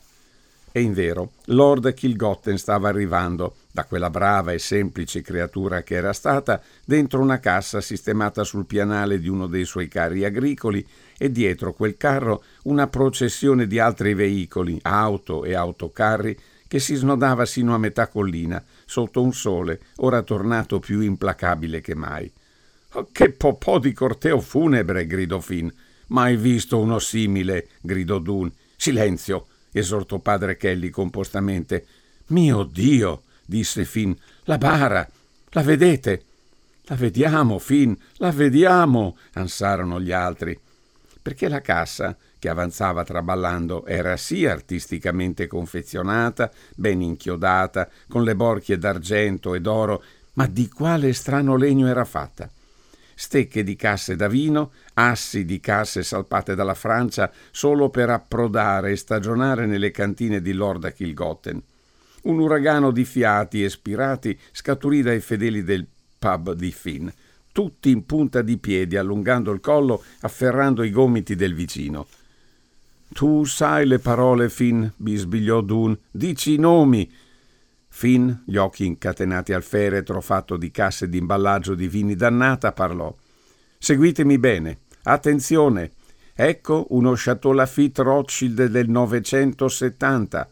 E 0.73 0.81
invero, 0.81 1.31
Lord 1.45 1.93
Kilgotten 1.93 2.57
stava 2.57 2.89
arrivando, 2.89 3.55
da 3.71 3.85
quella 3.85 4.09
brava 4.09 4.51
e 4.51 4.59
semplice 4.59 5.21
creatura 5.21 5.83
che 5.83 5.95
era 5.95 6.11
stata, 6.11 6.61
dentro 6.83 7.21
una 7.21 7.39
cassa 7.39 7.79
sistemata 7.79 8.43
sul 8.43 8.65
pianale 8.65 9.19
di 9.19 9.29
uno 9.29 9.47
dei 9.47 9.63
suoi 9.63 9.87
carri 9.87 10.25
agricoli 10.25 10.85
e 11.17 11.31
dietro 11.31 11.71
quel 11.71 11.95
carro 11.95 12.43
una 12.63 12.87
processione 12.87 13.67
di 13.67 13.79
altri 13.79 14.13
veicoli, 14.13 14.79
auto 14.81 15.45
e 15.45 15.55
autocarri, 15.55 16.37
che 16.67 16.79
si 16.79 16.95
snodava 16.95 17.45
sino 17.45 17.73
a 17.73 17.77
metà 17.77 18.07
collina, 18.07 18.61
sotto 18.85 19.21
un 19.21 19.31
sole, 19.31 19.79
ora 19.97 20.23
tornato 20.23 20.79
più 20.79 20.99
implacabile 20.99 21.79
che 21.79 21.95
mai. 21.95 22.31
Che 23.09 23.31
popò 23.31 23.79
di 23.79 23.93
corteo 23.93 24.41
funebre! 24.41 25.07
gridò 25.07 25.39
Finn. 25.39 25.69
Mai 26.07 26.35
visto 26.35 26.77
uno 26.77 26.99
simile! 26.99 27.69
gridò 27.79 28.19
Dun. 28.19 28.51
Silenzio! 28.75 29.47
esortò 29.71 30.19
padre 30.19 30.57
Kelly 30.57 30.89
compostamente. 30.89 31.85
Mio 32.27 32.63
Dio! 32.63 33.23
disse 33.45 33.85
Finn. 33.85 34.11
La 34.43 34.57
bara! 34.57 35.09
La 35.51 35.61
vedete? 35.61 36.23
La 36.83 36.95
vediamo, 36.95 37.59
Finn, 37.59 37.93
la 38.15 38.31
vediamo! 38.31 39.15
ansarono 39.35 40.01
gli 40.01 40.11
altri. 40.11 40.59
Perché 41.21 41.47
la 41.47 41.61
cassa, 41.61 42.17
che 42.37 42.49
avanzava 42.49 43.05
traballando, 43.05 43.85
era 43.85 44.17
sì 44.17 44.45
artisticamente 44.45 45.47
confezionata, 45.47 46.51
ben 46.75 47.01
inchiodata, 47.01 47.89
con 48.09 48.25
le 48.25 48.35
borchie 48.35 48.77
d'argento 48.77 49.55
e 49.55 49.61
d'oro, 49.61 50.03
ma 50.33 50.45
di 50.45 50.67
quale 50.67 51.13
strano 51.13 51.55
legno 51.55 51.87
era 51.87 52.03
fatta? 52.03 52.49
Stecche 53.21 53.63
di 53.63 53.75
casse 53.75 54.15
da 54.15 54.27
vino, 54.27 54.71
assi 54.95 55.45
di 55.45 55.59
casse 55.59 56.01
salpate 56.01 56.55
dalla 56.55 56.73
Francia 56.73 57.31
solo 57.51 57.91
per 57.91 58.09
approdare 58.09 58.89
e 58.89 58.95
stagionare 58.95 59.67
nelle 59.67 59.91
cantine 59.91 60.41
di 60.41 60.53
Lord 60.53 60.91
Kilgotten. 60.91 61.61
Un 62.23 62.39
uragano 62.39 62.89
di 62.89 63.05
fiati 63.05 63.63
e 63.63 63.69
spirati 63.69 64.35
scaturì 64.51 65.03
dai 65.03 65.19
fedeli 65.19 65.63
del 65.63 65.85
pub 66.17 66.53
di 66.53 66.71
Finn, 66.71 67.07
tutti 67.51 67.91
in 67.91 68.07
punta 68.07 68.41
di 68.41 68.57
piedi, 68.57 68.97
allungando 68.97 69.51
il 69.51 69.59
collo, 69.59 70.01
afferrando 70.21 70.81
i 70.81 70.89
gomiti 70.89 71.35
del 71.35 71.53
vicino. 71.53 72.07
Tu 73.13 73.43
sai 73.43 73.85
le 73.85 73.99
parole, 73.99 74.49
Finn, 74.49 74.83
bisbigliò 74.95 75.61
Dun. 75.61 75.95
Dici 76.09 76.55
i 76.55 76.57
nomi. 76.57 77.07
Finn, 77.93 78.31
gli 78.45 78.55
occhi 78.55 78.85
incatenati 78.85 79.51
al 79.51 79.63
feretro 79.63 80.21
fatto 80.21 80.55
di 80.55 80.71
casse 80.71 81.09
di 81.09 81.17
imballaggio 81.17 81.75
di 81.75 81.89
vini 81.89 82.15
dannata, 82.15 82.71
parlò. 82.71 83.13
Seguitemi 83.77 84.39
bene. 84.39 84.79
Attenzione. 85.03 85.91
Ecco 86.33 86.87
uno 86.91 87.13
Chateau 87.15 87.51
Lafitte 87.51 88.01
Rothschild 88.01 88.65
del 88.67 88.89
970. 88.89 90.47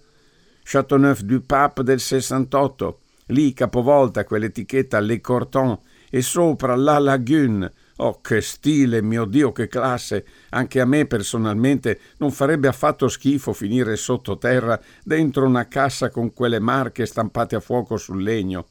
Chateauneuf 0.64 1.22
du 1.22 1.44
Pape 1.46 1.82
del 1.82 2.02
68. 2.02 3.00
Lì 3.28 3.54
capovolta 3.54 4.26
quell'etichetta 4.26 5.00
Le 5.00 5.22
Corton 5.22 5.80
e 6.10 6.22
sopra 6.22 6.76
La 6.76 7.00
Lagune 7.00 7.72
Oh, 8.02 8.22
che 8.22 8.40
stile, 8.40 9.02
mio 9.02 9.26
Dio, 9.26 9.52
che 9.52 9.68
classe! 9.68 10.26
Anche 10.52 10.80
a 10.80 10.86
me 10.86 11.06
personalmente 11.06 12.00
non 12.18 12.32
farebbe 12.32 12.70
affatto 12.70 13.10
schifo 13.10 13.52
finire 13.52 13.98
sottoterra 13.98 14.80
dentro 15.04 15.46
una 15.46 15.68
cassa 15.68 16.10
con 16.10 16.32
quelle 16.32 16.60
marche 16.60 17.06
stampate 17.06 17.58
a 17.58 17.60
fuoco 17.60 17.98
sul 17.98 18.24
legno. 18.24 18.68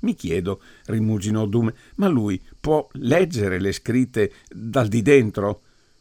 Mi 0.00 0.14
chiedo, 0.16 0.60
rimuginò 0.86 1.46
Dume, 1.46 1.72
ma 1.96 2.08
lui 2.08 2.42
può 2.58 2.84
leggere 2.94 3.60
le 3.60 3.70
scritte 3.70 4.32
dal 4.48 4.88
di 4.88 5.02
dentro? 5.02 5.60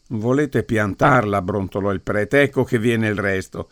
Volete 0.10 0.64
piantarla, 0.64 1.44
brontolò 1.44 1.92
il 1.92 2.02
prete, 2.02 2.42
ecco 2.42 2.64
che 2.64 2.80
viene 2.80 3.08
il 3.08 3.18
resto. 3.18 3.70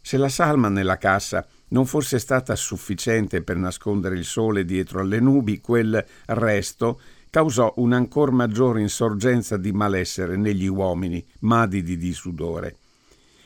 Se 0.00 0.16
la 0.18 0.28
salma 0.28 0.68
nella 0.68 0.98
cassa 0.98 1.44
non 1.68 1.84
fosse 1.84 2.20
stata 2.20 2.54
sufficiente 2.54 3.42
per 3.42 3.56
nascondere 3.56 4.16
il 4.16 4.24
sole 4.24 4.64
dietro 4.64 5.00
alle 5.00 5.18
nubi, 5.18 5.60
quel 5.60 6.04
resto 6.26 7.00
causò 7.34 7.72
un'ancor 7.78 8.30
maggiore 8.30 8.80
insorgenza 8.80 9.56
di 9.56 9.72
malessere 9.72 10.36
negli 10.36 10.68
uomini, 10.68 11.26
madidi 11.40 11.96
di 11.96 12.12
sudore. 12.12 12.76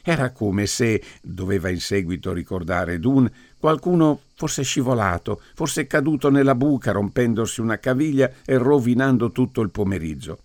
Era 0.03 0.31
come 0.31 0.67
se, 0.67 1.03
doveva 1.23 1.71
in 1.71 1.81
seguito 1.81 2.35
ricordare 2.35 3.01
Dun, 3.01 3.33
qualcuno 3.59 4.21
fosse 4.35 4.63
scivolato, 4.63 5.41
fosse 5.55 5.87
caduto 5.87 6.29
nella 6.29 6.55
buca 6.55 6.93
rompendosi 6.93 7.63
una 7.63 7.79
caviglia 7.79 8.31
e 8.45 8.59
rovinando 8.59 9.33
tutto 9.33 9.63
il 9.63 9.71
pomeriggio. 9.71 10.41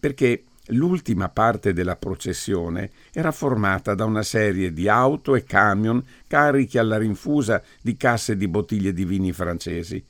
Perché 0.00 0.44
l'ultima 0.68 1.28
parte 1.28 1.74
della 1.74 1.96
processione 1.96 2.88
era 3.12 3.32
formata 3.32 3.94
da 3.94 4.06
una 4.06 4.22
serie 4.22 4.72
di 4.72 4.88
auto 4.88 5.34
e 5.34 5.44
camion 5.44 6.02
carichi 6.26 6.78
alla 6.78 6.96
rinfusa 6.96 7.62
di 7.82 7.98
casse 7.98 8.34
di 8.34 8.48
bottiglie 8.48 8.94
di 8.94 9.04
vini 9.04 9.30
francesi 9.30 10.02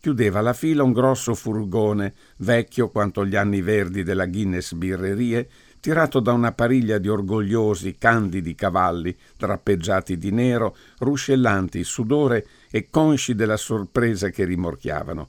chiudeva 0.00 0.40
la 0.40 0.54
fila 0.54 0.82
un 0.82 0.92
grosso 0.92 1.34
furgone, 1.34 2.14
vecchio 2.38 2.88
quanto 2.88 3.26
gli 3.26 3.36
anni 3.36 3.60
verdi 3.60 4.02
della 4.02 4.26
Guinness 4.26 4.72
Birrerie, 4.72 5.48
tirato 5.78 6.20
da 6.20 6.32
una 6.32 6.52
pariglia 6.52 6.98
di 6.98 7.08
orgogliosi, 7.08 7.96
candidi 7.98 8.54
cavalli, 8.54 9.16
drappeggiati 9.36 10.16
di 10.16 10.30
nero, 10.30 10.74
ruscellanti 10.98 11.84
sudore 11.84 12.46
e 12.70 12.88
consci 12.90 13.34
della 13.34 13.58
sorpresa 13.58 14.30
che 14.30 14.44
rimorchiavano. 14.44 15.28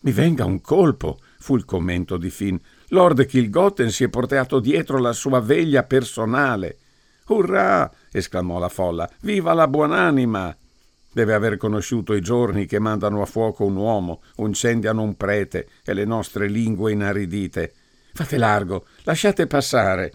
Mi 0.00 0.12
venga 0.12 0.44
un 0.44 0.60
colpo, 0.60 1.18
fu 1.38 1.56
il 1.56 1.64
commento 1.64 2.18
di 2.18 2.30
Finn. 2.30 2.56
Lord 2.88 3.24
Kilgotten 3.26 3.90
si 3.90 4.04
è 4.04 4.08
portato 4.08 4.60
dietro 4.60 4.98
la 4.98 5.12
sua 5.12 5.40
veglia 5.40 5.82
personale. 5.82 6.78
Urrà! 7.28 7.90
esclamò 8.12 8.58
la 8.58 8.68
folla. 8.68 9.08
Viva 9.20 9.54
la 9.54 9.66
buonanima! 9.66 10.56
Deve 11.10 11.34
aver 11.34 11.56
conosciuto 11.56 12.14
i 12.14 12.20
giorni 12.20 12.66
che 12.66 12.78
mandano 12.78 13.22
a 13.22 13.26
fuoco 13.26 13.64
un 13.64 13.76
uomo, 13.76 14.22
incendiano 14.36 15.02
un 15.02 15.16
prete 15.16 15.68
e 15.84 15.94
le 15.94 16.04
nostre 16.04 16.48
lingue 16.48 16.92
inaridite. 16.92 17.72
Fate 18.12 18.36
largo, 18.36 18.86
lasciate 19.02 19.46
passare. 19.46 20.12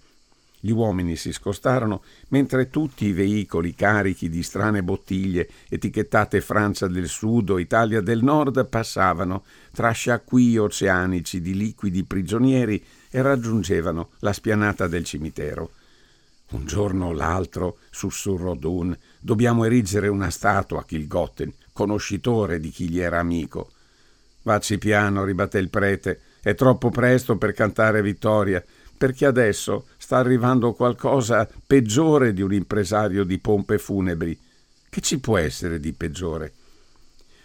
Gli 0.66 0.72
uomini 0.72 1.18
si 1.18 1.34
scostarono 1.34 2.04
mentre 2.30 2.70
tutti 2.70 3.06
i 3.08 3.12
veicoli 3.12 3.76
carichi 3.76 4.30
di 4.30 4.42
strane 4.44 4.82
bottiglie 4.82 5.50
etichettate 5.68 6.40
Francia 6.40 6.88
del 6.88 7.10
Sud 7.10 7.50
o 7.50 7.60
Italia 7.60 8.00
del 8.00 8.24
Nord 8.24 8.66
passavano 8.68 9.44
tra 9.74 9.92
sciacquii 9.92 10.58
oceanici 10.58 11.42
di 11.42 11.54
liquidi 11.54 12.06
prigionieri 12.06 12.82
e 13.10 13.22
raggiungevano 13.22 14.12
la 14.20 14.32
spianata 14.32 14.88
del 14.88 15.04
cimitero. 15.04 15.72
Un 16.52 16.66
giorno 16.66 17.08
o 17.08 17.12
l'altro, 17.12 17.80
sussurrò 17.90 18.54
Dun, 18.54 18.98
dobbiamo 19.24 19.64
erigere 19.64 20.10
una 20.10 20.30
statua 20.30 20.82
a 20.82 20.84
Kilgotten, 20.84 21.54
conoscitore 21.72 22.60
di 22.60 22.70
chi 22.70 22.90
gli 22.90 23.00
era 23.00 23.20
amico. 23.20 23.72
Vacci 24.42 24.78
piano, 24.78 25.24
ribatté 25.24 25.60
il 25.60 25.70
prete, 25.70 26.20
è 26.42 26.54
troppo 26.56 26.90
presto 26.90 27.38
per 27.38 27.54
cantare 27.54 28.02
vittoria 28.02 28.62
perché 28.96 29.26
adesso 29.26 29.88
sta 29.98 30.18
arrivando 30.18 30.74
qualcosa 30.74 31.48
peggiore 31.66 32.34
di 32.34 32.42
un 32.42 32.54
impresario 32.54 33.24
di 33.24 33.40
pompe 33.40 33.78
funebri. 33.78 34.38
Che 34.90 35.02
ci 35.02 35.20
può 35.20 35.38
essere 35.38 35.80
di 35.80 35.94
peggiore? 35.94 36.54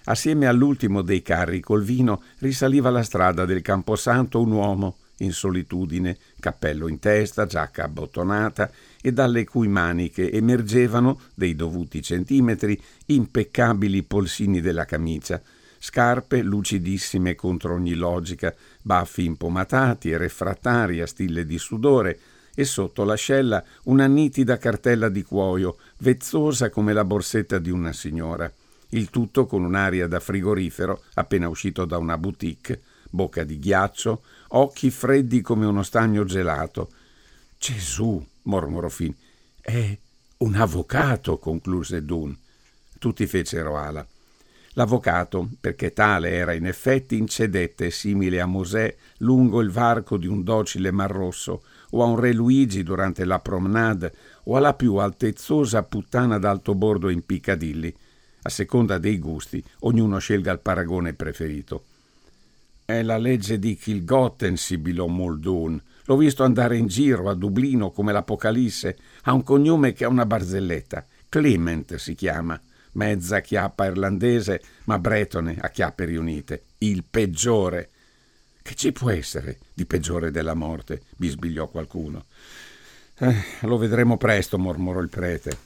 Assieme 0.05 0.47
all'ultimo 0.47 1.03
dei 1.03 1.23
carri 1.23 1.61
col 1.61 1.85
vino 1.85 2.23
risaliva 2.39 2.91
la 2.91 3.03
strada 3.03 3.45
del 3.45 3.63
Camposanto 3.63 4.41
un 4.41 4.51
uomo, 4.51 4.97
in 5.19 5.33
solitudine, 5.33 6.17
cappello 6.41 6.89
in 6.89 6.99
testa, 6.99 7.47
giacca 7.47 7.85
abbottonata 7.85 8.71
e 9.01 9.13
dalle 9.13 9.45
cui 9.45 9.69
maniche 9.69 10.31
emergevano, 10.31 11.21
dei 11.35 11.55
dovuti 11.55 12.03
centimetri, 12.03 12.81
impeccabili 13.07 14.03
polsini 14.03 14.61
della 14.61 14.85
camicia, 14.85 15.41
scarpe 15.79 16.43
lucidissime 16.43 17.35
contro 17.35 17.75
ogni 17.75 17.95
logica, 17.95 18.55
baffi 18.83 19.25
impomatati 19.25 20.11
e 20.11 20.19
refrattari 20.19 21.01
a 21.01 21.07
stille 21.07 21.47
di 21.47 21.59
sudore, 21.59 22.19
e 22.55 22.65
sotto 22.65 23.05
l'ascella 23.05 23.63
una 23.85 24.09
nitida 24.09 24.59
cartella 24.59 25.09
di 25.09 25.23
cuoio, 25.23 25.77
vezzosa 25.99 26.71
come 26.71 26.93
la 26.93 27.05
borsetta 27.05 27.59
di 27.59 27.71
una 27.71 27.93
signora. 27.93 28.53
Il 28.91 29.11
tutto 29.11 29.47
con 29.47 29.63
un'aria 29.63 30.09
da 30.09 30.19
frigorifero 30.19 31.03
appena 31.15 31.49
uscito 31.49 31.85
da 31.85 31.99
una 31.99 32.19
boutique, 32.19 32.81
bocca 33.11 33.45
di 33.45 33.61
ghiaccio, 33.61 34.23
occhi 34.49 34.91
freddi 34.91 35.41
come 35.41 35.67
uno 35.67 35.85
stagno 35.85 36.25
gelato. 36.25 36.91
Gesù, 37.59 38.25
mormorò 38.49 38.89
Finn. 38.89 39.13
È 39.61 39.97
un 40.39 40.55
avvocato, 40.55 41.39
concluse 41.39 42.05
Dun. 42.05 42.37
Tutti 42.99 43.27
fecero 43.27 43.77
ala. 43.77 44.07
L'avvocato, 44.73 45.49
perché 45.61 45.93
tale 45.93 46.31
era 46.31 46.53
in 46.53 46.67
effetti, 46.67 47.17
incedette, 47.17 47.91
simile 47.91 48.41
a 48.41 48.47
Mosè, 48.47 48.95
lungo 49.19 49.61
il 49.61 49.71
varco 49.71 50.17
di 50.17 50.27
un 50.27 50.43
docile 50.43 50.91
Mar 50.91 51.11
Rosso, 51.11 51.63
o 51.91 52.03
a 52.03 52.07
un 52.07 52.19
re 52.19 52.33
Luigi 52.33 52.83
durante 52.83 53.25
la 53.25 53.41
promenade, 53.41 54.13
o 54.45 54.57
alla 54.57 54.75
più 54.75 54.97
altezzosa 54.97 55.83
puttana 55.83 56.39
d'alto 56.39 56.75
bordo 56.75 57.09
in 57.09 57.25
Piccadilly. 57.25 57.93
A 58.43 58.49
seconda 58.49 58.99
dei 58.99 59.19
gusti, 59.19 59.63
ognuno 59.81 60.19
scelga 60.19 60.53
il 60.53 60.61
paragone 60.61 61.13
preferito. 61.13 61.85
È 62.85 63.03
la 63.03 63.19
legge 63.19 63.59
di 63.59 63.77
Kilgotten, 63.77 64.57
sibilò 64.57 65.07
Muldoon. 65.07 65.83
L'ho 66.09 66.17
visto 66.17 66.43
andare 66.43 66.79
in 66.79 66.87
giro 66.87 67.29
a 67.29 67.35
Dublino 67.35 67.91
come 67.91 68.13
l'Apocalisse. 68.13 68.97
Ha 69.25 69.35
un 69.35 69.43
cognome 69.43 69.93
che 69.93 70.07
ha 70.07 70.09
una 70.09 70.25
barzelletta. 70.25 71.05
Clement 71.29 71.97
si 71.97 72.15
chiama 72.15 72.59
mezza 72.93 73.41
chiappa 73.41 73.85
irlandese, 73.85 74.63
ma 74.85 74.99
bretone 74.99 75.59
a 75.61 75.69
chiappe 75.69 76.07
riunite, 76.07 76.65
il 76.79 77.05
peggiore. 77.05 77.91
Che 78.63 78.75
ci 78.75 78.91
può 78.93 79.11
essere 79.11 79.59
di 79.73 79.87
peggiore 79.87 80.31
della 80.31 80.55
morte? 80.55 81.03
bisbigliò 81.17 81.69
qualcuno. 81.69 82.25
Eh, 83.19 83.35
lo 83.63 83.77
vedremo 83.77 84.17
presto, 84.17 84.59
mormorò 84.59 85.01
il 85.01 85.09
prete. 85.11 85.57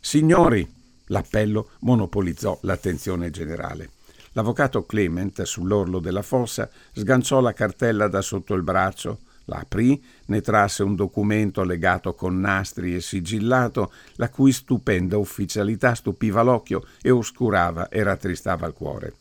Signori! 0.00 0.80
L'appello 1.06 1.72
monopolizzò 1.80 2.58
l'attenzione 2.62 3.30
generale. 3.30 3.90
L'avvocato 4.32 4.86
Clement, 4.86 5.42
sull'orlo 5.42 5.98
della 5.98 6.22
fossa, 6.22 6.70
sganciò 6.92 7.40
la 7.40 7.52
cartella 7.52 8.08
da 8.08 8.22
sotto 8.22 8.54
il 8.54 8.62
braccio, 8.62 9.18
la 9.52 9.60
aprì, 9.60 10.02
ne 10.26 10.40
trasse 10.40 10.82
un 10.82 10.94
documento 10.94 11.62
legato 11.62 12.14
con 12.14 12.40
nastri 12.40 12.94
e 12.94 13.00
sigillato, 13.00 13.92
la 14.16 14.30
cui 14.30 14.52
stupenda 14.52 15.18
ufficialità 15.18 15.94
stupiva 15.94 16.42
l'occhio 16.42 16.84
e 17.02 17.10
oscurava 17.10 17.88
e 17.88 18.02
rattristava 18.02 18.66
il 18.66 18.72
cuore. 18.72 19.14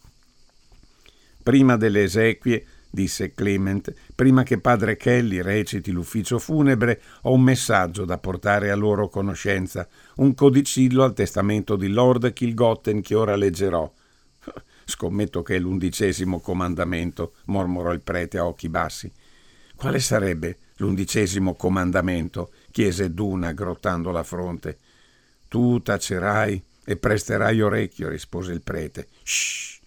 Prima 1.43 1.75
delle 1.75 2.03
esequie, 2.03 2.65
disse 2.89 3.33
Clement, 3.33 3.93
prima 4.15 4.43
che 4.43 4.59
padre 4.59 4.95
Kelly 4.95 5.41
reciti 5.41 5.91
l'ufficio 5.91 6.39
funebre, 6.39 7.01
ho 7.23 7.33
un 7.33 7.41
messaggio 7.41 8.05
da 8.05 8.17
portare 8.17 8.71
a 8.71 8.75
loro 8.75 9.09
conoscenza, 9.09 9.87
un 10.17 10.33
codicillo 10.33 11.03
al 11.03 11.13
testamento 11.13 11.75
di 11.75 11.87
Lord 11.87 12.31
Kilgotten 12.31 13.01
che 13.01 13.15
ora 13.15 13.35
leggerò. 13.35 13.91
Scommetto 14.85 15.41
che 15.41 15.55
è 15.55 15.59
l'undicesimo 15.59 16.39
comandamento, 16.39 17.33
mormorò 17.45 17.91
il 17.91 18.01
prete 18.01 18.37
a 18.37 18.45
occhi 18.45 18.69
bassi. 18.69 19.11
Quale 19.81 19.99
sarebbe 19.99 20.59
l'undicesimo 20.75 21.55
comandamento? 21.55 22.51
chiese 22.69 23.15
Duna, 23.15 23.51
grottando 23.51 24.11
la 24.11 24.21
fronte. 24.21 24.77
Tu 25.47 25.81
tacerai 25.81 26.63
e 26.85 26.97
presterai 26.97 27.59
orecchio, 27.61 28.07
rispose 28.07 28.51
il 28.51 28.61
prete. 28.61 29.07
Shh! 29.23 29.79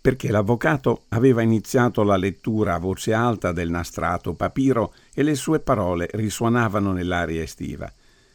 Perché 0.00 0.30
l'avvocato 0.30 1.06
aveva 1.08 1.42
iniziato 1.42 2.04
la 2.04 2.14
lettura 2.14 2.74
a 2.74 2.78
voce 2.78 3.12
alta 3.12 3.50
del 3.50 3.68
nastrato 3.68 4.32
papiro 4.34 4.94
e 5.12 5.24
le 5.24 5.34
sue 5.34 5.58
parole 5.58 6.08
risuonavano 6.12 6.92
nell'aria 6.92 7.42
estiva. 7.42 7.92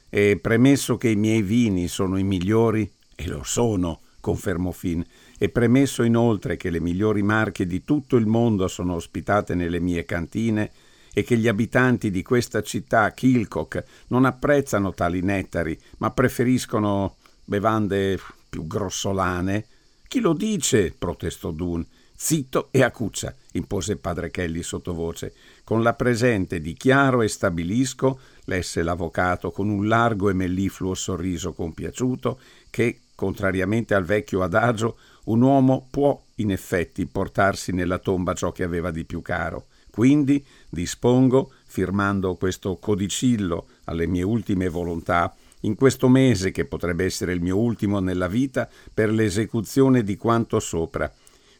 E 0.09 0.39
premesso 0.41 0.97
che 0.97 1.07
i 1.07 1.15
miei 1.15 1.41
vini 1.41 1.87
sono 1.87 2.17
i 2.17 2.23
migliori, 2.23 2.91
e 3.15 3.27
lo 3.27 3.43
sono, 3.43 4.01
confermò 4.19 4.71
Finn, 4.71 5.01
e 5.39 5.49
premesso 5.49 6.03
inoltre 6.03 6.57
che 6.57 6.69
le 6.69 6.79
migliori 6.79 7.23
marche 7.23 7.65
di 7.65 7.83
tutto 7.83 8.17
il 8.17 8.27
mondo 8.27 8.67
sono 8.67 8.93
ospitate 8.93 9.55
nelle 9.55 9.79
mie 9.79 10.05
cantine 10.05 10.69
e 11.11 11.23
che 11.23 11.37
gli 11.37 11.47
abitanti 11.47 12.11
di 12.11 12.21
questa 12.21 12.61
città, 12.61 13.09
Kilcock, 13.11 13.83
non 14.09 14.25
apprezzano 14.25 14.93
tali 14.93 15.21
nettari, 15.21 15.79
ma 15.97 16.11
preferiscono 16.11 17.15
bevande 17.45 18.19
più 18.47 18.67
grossolane, 18.67 19.65
chi 20.09 20.21
lo 20.21 20.33
dice? 20.33 20.91
protestò 20.97 21.51
Dun. 21.51 21.85
Zitto 22.21 22.67
e 22.71 22.83
acuccia, 22.83 23.33
impose 23.53 23.95
padre 23.95 24.29
Kelly 24.29 24.61
sottovoce. 24.61 25.33
Con 25.63 25.81
la 25.81 25.93
presente 25.93 26.59
dichiaro 26.59 27.21
e 27.21 27.29
stabilisco, 27.29 28.19
lesse 28.43 28.83
l'avvocato 28.83 29.51
con 29.51 29.69
un 29.69 29.87
largo 29.87 30.29
e 30.29 30.33
mellifluo 30.33 30.95
sorriso 30.95 31.53
compiaciuto, 31.53 32.37
che, 32.69 32.99
contrariamente 33.15 33.93
al 33.93 34.03
vecchio 34.03 34.43
adagio, 34.43 34.97
un 35.27 35.41
uomo 35.41 35.87
può 35.89 36.21
in 36.35 36.51
effetti 36.51 37.05
portarsi 37.05 37.71
nella 37.71 37.99
tomba 37.99 38.33
ciò 38.33 38.51
che 38.51 38.63
aveva 38.63 38.91
di 38.91 39.05
più 39.05 39.21
caro. 39.21 39.67
Quindi 39.89 40.45
dispongo, 40.67 41.53
firmando 41.67 42.35
questo 42.35 42.75
codicillo 42.75 43.67
alle 43.85 44.07
mie 44.07 44.23
ultime 44.23 44.67
volontà, 44.67 45.33
in 45.61 45.75
questo 45.75 46.09
mese 46.09 46.51
che 46.51 46.65
potrebbe 46.65 47.05
essere 47.05 47.31
il 47.31 47.41
mio 47.41 47.57
ultimo 47.57 47.99
nella 47.99 48.27
vita, 48.27 48.69
per 48.93 49.09
l'esecuzione 49.09 50.03
di 50.03 50.17
quanto 50.17 50.59
sopra. 50.59 51.09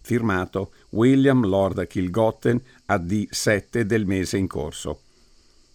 Firmato 0.10 0.72
William 0.90 1.46
Lord 1.46 1.86
Kilgotten 1.86 2.60
a 2.88 2.96
D7 2.96 3.82
del 3.82 4.08
mese 4.08 4.38
in 4.38 4.48
corso. 4.48 5.02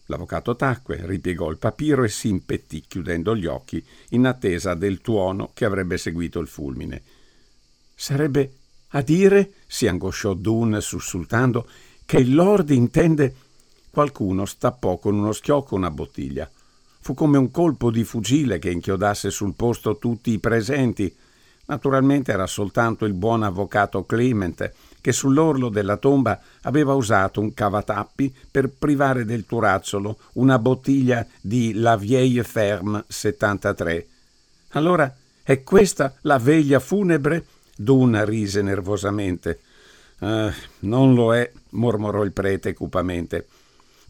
L'avvocato 0.07 0.57
tacque, 0.57 1.07
ripiegò 1.07 1.49
il 1.51 1.59
papiro 1.59 2.03
e 2.03 2.09
si 2.09 2.31
impettì, 2.31 2.83
chiudendo 2.88 3.37
gli 3.37 3.47
occhi, 3.47 3.81
in 4.09 4.27
attesa 4.27 4.75
del 4.75 5.01
tuono 5.01 5.53
che 5.55 5.64
avrebbe 5.64 5.99
seguito 5.99 6.40
il 6.40 6.49
fulmine. 6.49 7.01
Sarebbe 7.94 8.55
a 8.88 9.03
dire, 9.03 9.53
si 9.68 9.87
angosciò 9.87 10.35
Dun 10.35 10.79
sussultando, 10.81 11.68
che 12.05 12.16
il 12.16 12.35
Lord 12.35 12.70
intende. 12.70 13.33
Qualcuno 13.88 14.47
stappò 14.47 14.99
con 14.99 15.14
uno 15.14 15.31
schiocco 15.31 15.77
una 15.77 15.92
bottiglia. 15.92 16.51
Fu 16.99 17.14
come 17.14 17.38
un 17.38 17.53
colpo 17.53 17.92
di 17.92 18.03
fucile 18.03 18.59
che 18.59 18.73
inchiodasse 18.73 19.31
sul 19.31 19.55
posto 19.55 19.97
tutti 19.97 20.33
i 20.33 20.40
presenti. 20.40 21.14
Naturalmente 21.66 22.31
era 22.31 22.46
soltanto 22.46 23.07
il 23.07 23.14
buon 23.14 23.42
avvocato 23.42 24.05
Clement, 24.05 24.72
che 25.00 25.12
sull'orlo 25.12 25.70
della 25.70 25.96
tomba 25.96 26.38
aveva 26.62 26.92
usato 26.94 27.40
un 27.40 27.55
cavatappi 27.55 28.35
per 28.50 28.68
privare 28.68 29.24
del 29.24 29.46
turazzolo 29.46 30.18
una 30.35 30.59
bottiglia 30.59 31.27
di 31.40 31.74
La 31.74 31.96
Vieille 31.96 32.42
Ferme 32.42 33.05
73. 33.07 34.07
Allora 34.70 35.14
è 35.42 35.62
questa 35.62 36.14
la 36.22 36.38
veglia 36.38 36.81
funebre? 36.81 37.46
Duna 37.77 38.24
rise 38.24 38.61
nervosamente. 38.61 39.61
Uh, 40.20 40.50
non 40.81 41.14
lo 41.14 41.35
è, 41.35 41.50
mormorò 41.70 42.24
il 42.24 42.33
prete 42.33 42.74
cupamente. 42.74 43.46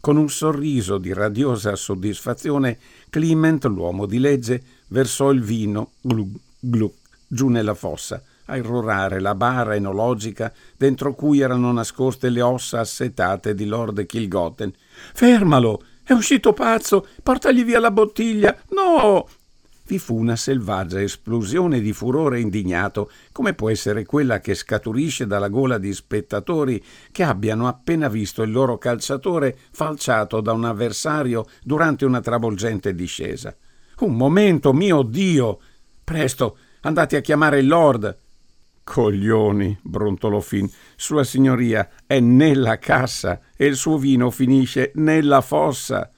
Con 0.01 0.17
un 0.17 0.29
sorriso 0.29 0.97
di 0.97 1.13
radiosa 1.13 1.75
soddisfazione, 1.75 2.77
Clement, 3.09 3.63
l'uomo 3.65 4.05
di 4.05 4.19
legge, 4.19 4.61
versò 4.87 5.31
il 5.31 5.41
vino 5.41 5.91
glug 6.01 6.37
glug 6.59 6.93
giù 7.27 7.47
nella 7.47 7.73
fossa, 7.73 8.21
a 8.45 8.57
irrorare 8.57 9.19
la 9.19 9.35
bara 9.35 9.75
enologica 9.75 10.53
dentro 10.77 11.13
cui 11.13 11.39
erano 11.39 11.71
nascoste 11.71 12.29
le 12.29 12.41
ossa 12.41 12.79
assetate 12.79 13.53
di 13.53 13.65
Lord 13.65 14.05
Kilgotten. 14.05 14.73
Fermalo! 15.13 15.83
È 16.03 16.13
uscito 16.13 16.53
pazzo! 16.53 17.07
Portagli 17.23 17.63
via 17.63 17.79
la 17.79 17.91
bottiglia! 17.91 18.55
No! 18.69 19.25
vi 19.87 19.99
fu 19.99 20.17
una 20.17 20.35
selvaggia 20.35 21.01
esplosione 21.01 21.79
di 21.79 21.93
furore 21.93 22.39
indignato, 22.39 23.11
come 23.31 23.53
può 23.53 23.69
essere 23.69 24.03
quella 24.03 24.39
che 24.39 24.55
scaturisce 24.55 25.27
dalla 25.27 25.47
gola 25.47 25.77
di 25.77 25.93
spettatori 25.93 26.83
che 27.11 27.23
abbiano 27.23 27.67
appena 27.67 28.07
visto 28.07 28.41
il 28.41 28.51
loro 28.51 28.77
calciatore 28.77 29.55
falciato 29.71 30.41
da 30.41 30.53
un 30.53 30.65
avversario 30.65 31.45
durante 31.63 32.05
una 32.05 32.19
travolgente 32.19 32.95
discesa. 32.95 33.55
Un 33.99 34.15
momento, 34.15 34.73
mio 34.73 35.03
Dio! 35.03 35.59
Presto, 36.03 36.57
andate 36.85 37.17
a 37.17 37.21
chiamare 37.21 37.59
il 37.59 37.67
Lord. 37.67 38.17
Coglioni, 38.83 39.77
brontolò 39.81 40.39
Finn. 40.39 40.67
Sua 40.95 41.23
signoria 41.23 41.89
è 42.05 42.19
nella 42.19 42.77
cassa 42.77 43.41
e 43.55 43.65
il 43.65 43.75
suo 43.75 43.97
vino 43.97 44.29
finisce 44.29 44.91
nella 44.95 45.41
fossa. 45.41 46.09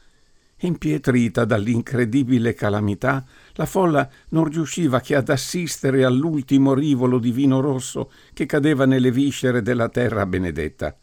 Impietrita 0.59 1.45
dall'incredibile 1.45 2.53
calamità, 2.53 3.23
la 3.53 3.65
folla 3.65 4.09
non 4.29 4.45
riusciva 4.45 4.99
che 4.99 5.15
ad 5.15 5.29
assistere 5.29 6.03
all'ultimo 6.03 6.73
rivolo 6.73 7.19
di 7.19 7.31
vino 7.31 7.61
rosso 7.61 8.11
che 8.33 8.45
cadeva 8.45 8.85
nelle 8.85 9.11
viscere 9.11 9.61
della 9.61 9.87
terra 9.87 10.25
benedetta. 10.25 10.95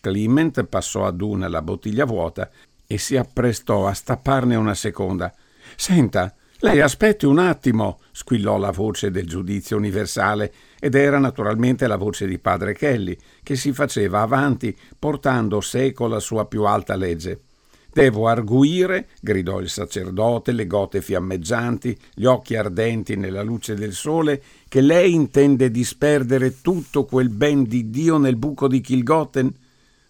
Clement 0.00 0.64
passò 0.64 1.06
ad 1.06 1.20
una 1.20 1.48
la 1.48 1.62
bottiglia 1.62 2.04
vuota 2.04 2.50
e 2.86 2.98
si 2.98 3.16
apprestò 3.16 3.86
a 3.86 3.94
stapparne 3.94 4.56
una 4.56 4.74
seconda. 4.74 5.32
Senta, 5.76 6.34
lei 6.60 6.80
aspetti 6.80 7.24
un 7.24 7.38
attimo, 7.38 8.00
squillò 8.10 8.58
la 8.58 8.72
voce 8.72 9.12
del 9.12 9.28
giudizio 9.28 9.76
universale, 9.76 10.52
ed 10.80 10.96
era 10.96 11.20
naturalmente 11.20 11.86
la 11.86 11.94
voce 11.94 12.26
di 12.26 12.40
padre 12.40 12.74
Kelly, 12.74 13.16
che 13.44 13.54
si 13.54 13.72
faceva 13.72 14.22
avanti, 14.22 14.76
portando 14.98 15.60
seco 15.60 16.08
la 16.08 16.18
sua 16.18 16.46
più 16.46 16.64
alta 16.64 16.96
legge. 16.96 17.42
Devo 17.92 18.26
arguire, 18.26 19.06
gridò 19.20 19.60
il 19.60 19.68
sacerdote, 19.68 20.50
le 20.50 20.66
gote 20.66 21.00
fiammeggianti, 21.00 21.96
gli 22.14 22.24
occhi 22.24 22.56
ardenti 22.56 23.14
nella 23.14 23.42
luce 23.42 23.74
del 23.74 23.92
sole, 23.92 24.42
che 24.68 24.80
lei 24.80 25.14
intende 25.14 25.70
disperdere 25.70 26.60
tutto 26.60 27.04
quel 27.04 27.28
ben 27.28 27.62
di 27.68 27.88
Dio 27.88 28.18
nel 28.18 28.36
buco 28.36 28.66
di 28.66 28.80
Kilgotten? 28.80 29.54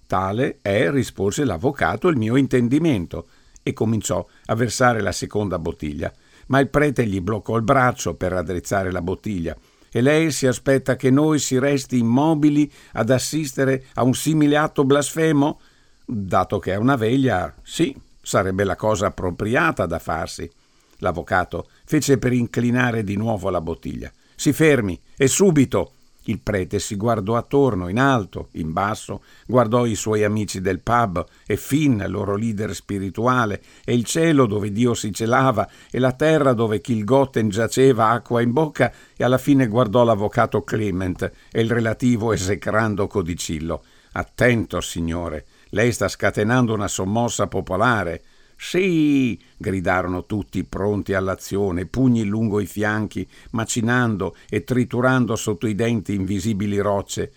Tale 0.07 0.59
è, 0.63 0.91
rispose 0.91 1.45
l'avvocato, 1.45 2.09
il 2.09 2.17
mio 2.17 2.37
intendimento, 2.37 3.29
e 3.63 3.75
cominciò 3.75 4.27
a 4.47 4.55
versare 4.55 5.03
la 5.03 5.13
seconda 5.13 5.59
bottiglia 5.59 6.11
ma 6.49 6.59
il 6.59 6.69
prete 6.69 7.07
gli 7.07 7.21
bloccò 7.21 7.57
il 7.57 7.63
braccio 7.63 8.15
per 8.15 8.33
raddrizzare 8.33 8.93
la 8.93 9.03
bottiglia. 9.03 9.57
E 9.91 10.01
lei 10.03 10.31
si 10.31 10.47
aspetta 10.47 10.97
che 10.97 11.11
noi 11.11 11.39
si 11.39 11.59
resti 11.59 11.99
immobili 11.99 12.71
ad 12.93 13.11
assistere 13.11 13.87
a 13.95 14.03
un 14.03 14.15
simile 14.15 14.57
atto 14.57 14.85
blasfemo? 14.85 15.61
Dato 16.05 16.59
che 16.59 16.73
è 16.73 16.77
una 16.77 16.97
veglia, 16.97 17.55
sì, 17.63 17.97
sarebbe 18.21 18.65
la 18.65 18.77
cosa 18.77 19.07
appropriata 19.07 19.87
da 19.87 19.99
farsi. 19.99 20.51
L'avvocato 20.99 21.69
fece 21.85 22.19
per 22.19 22.33
inclinare 22.33 23.05
di 23.05 23.17
nuovo 23.17 23.51
la 23.51 23.61
bottiglia. 23.61 24.13
Si 24.35 24.53
fermi, 24.53 25.01
e 25.17 25.27
subito! 25.29 25.93
Il 26.29 26.41
prete 26.41 26.79
si 26.79 26.95
guardò 26.97 27.37
attorno, 27.37 27.89
in 27.89 27.99
alto, 27.99 28.49
in 28.53 28.73
basso, 28.73 29.23
guardò 29.47 29.87
i 29.87 29.95
suoi 29.95 30.25
amici 30.25 30.61
del 30.61 30.81
pub 30.81 31.25
e 31.47 31.57
Finn, 31.57 32.05
loro 32.07 32.37
leader 32.37 32.75
spirituale, 32.75 33.63
e 33.83 33.95
il 33.95 34.05
cielo 34.05 34.45
dove 34.45 34.71
Dio 34.71 34.93
si 34.93 35.11
celava 35.11 35.67
e 35.91 35.99
la 35.99 36.13
terra 36.13 36.53
dove 36.53 36.83
Kilgotten 36.83 37.49
giaceva 37.49 38.11
acqua 38.11 38.43
in 38.43 38.53
bocca 38.53 38.93
e 39.17 39.25
alla 39.25 39.39
fine 39.39 39.69
guardò 39.69 40.05
l'avvocato 40.05 40.63
Clement 40.63 41.33
e 41.51 41.61
il 41.63 41.71
relativo 41.71 42.35
esecrando 42.35 43.07
codicillo. 43.07 43.83
Attento, 44.13 44.83
signore, 44.83 45.47
lei 45.71 45.93
sta 45.93 46.09
scatenando 46.09 46.75
una 46.75 46.89
sommossa 46.89 47.47
popolare. 47.47 48.23
Sì! 48.61 49.41
gridarono 49.57 50.27
tutti 50.27 50.65
pronti 50.65 51.15
all'azione, 51.15 51.87
pugni 51.87 52.25
lungo 52.25 52.59
i 52.59 52.67
fianchi, 52.67 53.27
macinando 53.53 54.35
e 54.49 54.65
triturando 54.65 55.37
sotto 55.37 55.69
i 55.69 55.77
denti 55.77 56.15
invisibili 56.15 56.79
rocce. 56.79 57.33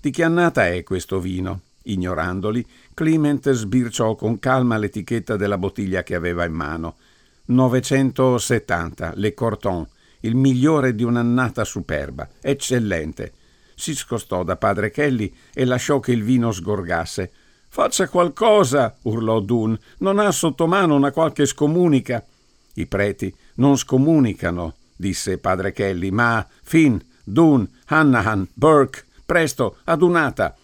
Di 0.00 0.10
che 0.10 0.24
annata 0.24 0.66
è 0.66 0.82
questo 0.82 1.20
vino? 1.20 1.60
Ignorandoli, 1.84 2.66
Clement 2.94 3.50
sbirciò 3.50 4.14
con 4.14 4.38
calma 4.38 4.78
l'etichetta 4.78 5.36
della 5.36 5.58
bottiglia 5.58 6.02
che 6.02 6.14
aveva 6.14 6.44
in 6.46 6.54
mano. 6.54 6.96
970, 7.46 9.12
Le 9.16 9.34
Corton, 9.34 9.86
il 10.20 10.34
migliore 10.34 10.94
di 10.94 11.02
un'annata 11.02 11.64
superba, 11.64 12.28
eccellente. 12.40 13.32
Si 13.74 13.94
scostò 13.94 14.42
da 14.42 14.56
padre 14.56 14.90
Kelly 14.90 15.32
e 15.52 15.66
lasciò 15.66 16.00
che 16.00 16.12
il 16.12 16.22
vino 16.22 16.50
sgorgasse. 16.50 17.30
Faccia 17.74 18.06
qualcosa, 18.06 18.94
urlò 19.04 19.40
Dun. 19.40 19.74
Non 20.00 20.18
ha 20.18 20.30
sotto 20.30 20.66
mano 20.66 20.94
una 20.94 21.10
qualche 21.10 21.46
scomunica. 21.46 22.22
I 22.74 22.84
preti 22.84 23.34
non 23.54 23.78
scomunicano, 23.78 24.74
disse 24.94 25.38
padre 25.38 25.72
Kelly, 25.72 26.10
ma 26.10 26.46
Finn, 26.62 26.98
Dun, 27.24 27.66
Hannahan, 27.86 28.46
Burke, 28.52 29.06
presto, 29.24 29.78
adunata. 29.84 30.54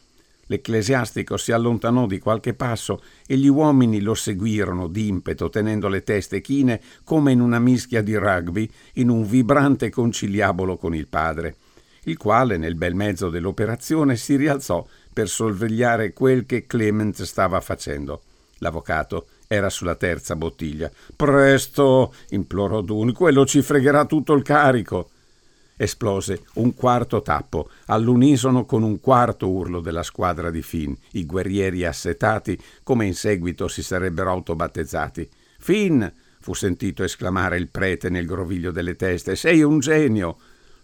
L'ecclesiastico 0.49 1.39
si 1.39 1.51
allontanò 1.51 2.07
di 2.07 2.19
qualche 2.19 2.53
passo 2.53 3.01
e 3.27 3.39
gli 3.39 3.49
uomini 3.49 4.03
lo 4.03 4.13
seguirono 4.13 4.87
d'impeto, 4.87 5.49
tenendo 5.49 5.89
le 5.89 6.05
teste 6.05 6.43
chine 6.43 6.79
come 7.05 7.33
in 7.33 7.41
una 7.41 7.59
mischia 7.59 8.03
di 8.03 8.17
rugby, 8.17 8.71
in 8.95 9.09
un 9.09 9.27
vibrante 9.27 9.89
conciliabolo 9.89 10.77
con 10.77 10.95
il 10.95 11.07
padre, 11.07 11.57
il 12.03 12.19
quale, 12.19 12.59
nel 12.59 12.75
bel 12.75 12.95
mezzo 12.95 13.31
dell'operazione, 13.31 14.17
si 14.17 14.37
rialzò 14.37 14.87
per 15.19 15.29
sorvegliare 15.29 16.13
quel 16.13 16.47
che 16.47 16.65
Clement 16.65 17.23
stava 17.23 17.61
facendo. 17.61 18.23
L'avvocato 18.59 19.27
era 19.49 19.69
sulla 19.69 19.97
terza 19.97 20.37
bottiglia. 20.37 20.89
Presto, 21.17 22.15
implorò 22.29 22.83
Dun, 22.83 23.13
quello 23.13 23.45
ci 23.45 23.61
fregherà 23.61 24.05
tutto 24.05 24.33
il 24.35 24.45
carico. 24.45 25.11
Esplose 25.77 26.43
un 26.55 26.73
quarto 26.73 27.21
tappo, 27.21 27.69
all'unisono 27.87 28.65
con 28.65 28.85
un 28.85 29.01
quarto 29.01 29.49
urlo 29.49 29.81
della 29.81 30.05
squadra 30.05 30.53
di 30.53 30.63
Finn, 30.63 30.95
i 31.15 31.27
guerrieri 31.27 31.85
assetati, 31.85 32.57
come 32.85 33.05
in 33.05 33.15
seguito 33.15 33.67
si 33.67 33.83
sarebbero 33.83 34.31
autobattezzati. 34.31 35.29
Finn! 35.59 36.05
fu 36.39 36.55
sentito 36.55 37.03
esclamare 37.03 37.57
il 37.57 37.67
prete 37.67 38.09
nel 38.09 38.25
groviglio 38.25 38.71
delle 38.71 38.95
teste. 38.95 39.35
Sei 39.35 39.63
un 39.63 39.81
genio! 39.81 40.37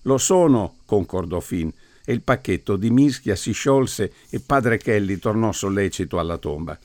Lo 0.03 0.19
sono, 0.19 0.79
concordò 0.87 1.39
Finn, 1.39 1.69
e 2.05 2.13
il 2.13 2.23
pacchetto 2.23 2.77
di 2.77 2.91
mischia 2.91 3.35
si 3.35 3.53
sciolse 3.53 4.13
e 4.29 4.41
padre 4.41 4.77
Kelly 4.77 5.19
tornò 5.19 5.53
sollecito 5.53 6.19
alla 6.19 6.37
tomba. 6.37 6.79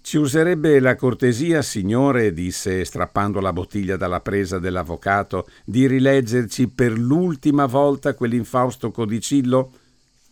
Ci 0.00 0.18
userebbe 0.18 0.80
la 0.80 0.96
cortesia, 0.96 1.62
signore, 1.62 2.34
disse, 2.34 2.84
strappando 2.84 3.40
la 3.40 3.54
bottiglia 3.54 3.96
dalla 3.96 4.20
presa 4.20 4.58
dell'avvocato, 4.58 5.48
di 5.64 5.86
rileggerci 5.86 6.68
per 6.68 6.92
l'ultima 6.92 7.64
volta 7.64 8.14
quell'infausto 8.14 8.90
codicillo? 8.90 9.72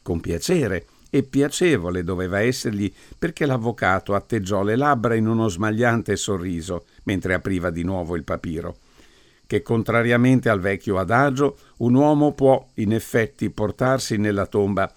Con 0.03 0.21
piacere, 0.21 0.87
e 1.09 1.23
piacevole 1.23 2.05
doveva 2.05 2.41
essergli 2.41 2.93
perché 3.19 3.47
l'avvocato 3.47 4.15
atteggiò 4.15 4.63
le 4.63 4.77
labbra 4.77 5.15
in 5.15 5.27
uno 5.27 5.49
smagliante 5.49 6.17
sorriso 6.17 6.85
mentre 7.05 7.35
apriva 7.35 7.71
di 7.71 7.83
nuovo 7.83 8.17
il 8.17 8.25
papiro 8.25 8.77
che 9.47 9.63
contrariamente 9.63 10.49
al 10.49 10.61
vecchio 10.61 10.99
adagio 10.99 11.59
un 11.79 11.95
uomo 11.95 12.33
può 12.33 12.67
in 12.75 12.93
effetti 12.93 13.51
portarsi 13.51 14.17
nella 14.17 14.47
tomba. 14.47 14.93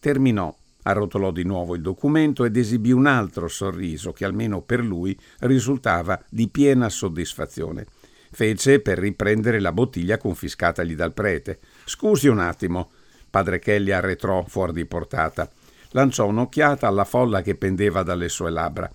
Terminò, 0.00 0.54
arrotolò 0.82 1.30
di 1.30 1.44
nuovo 1.44 1.74
il 1.74 1.82
documento 1.82 2.44
ed 2.44 2.56
esibì 2.56 2.90
un 2.92 3.06
altro 3.06 3.48
sorriso 3.48 4.12
che 4.12 4.24
almeno 4.24 4.60
per 4.62 4.80
lui 4.80 5.16
risultava 5.40 6.20
di 6.28 6.48
piena 6.48 6.88
soddisfazione. 6.88 7.86
Fece 8.30 8.80
per 8.80 8.98
riprendere 8.98 9.60
la 9.60 9.72
bottiglia 9.72 10.16
confiscatagli 10.16 10.94
dal 10.94 11.12
prete. 11.12 11.58
Scusi 11.84 12.28
un 12.28 12.38
attimo. 12.38 12.90
Padre 13.28 13.58
Kelly 13.58 13.90
arretrò 13.90 14.44
fuori 14.46 14.72
di 14.72 14.86
portata. 14.86 15.48
Lanciò 15.90 16.26
un'occhiata 16.26 16.86
alla 16.86 17.04
folla 17.04 17.42
che 17.42 17.54
pendeva 17.54 18.02
dalle 18.02 18.30
sue 18.30 18.50
labbra. 18.50 18.90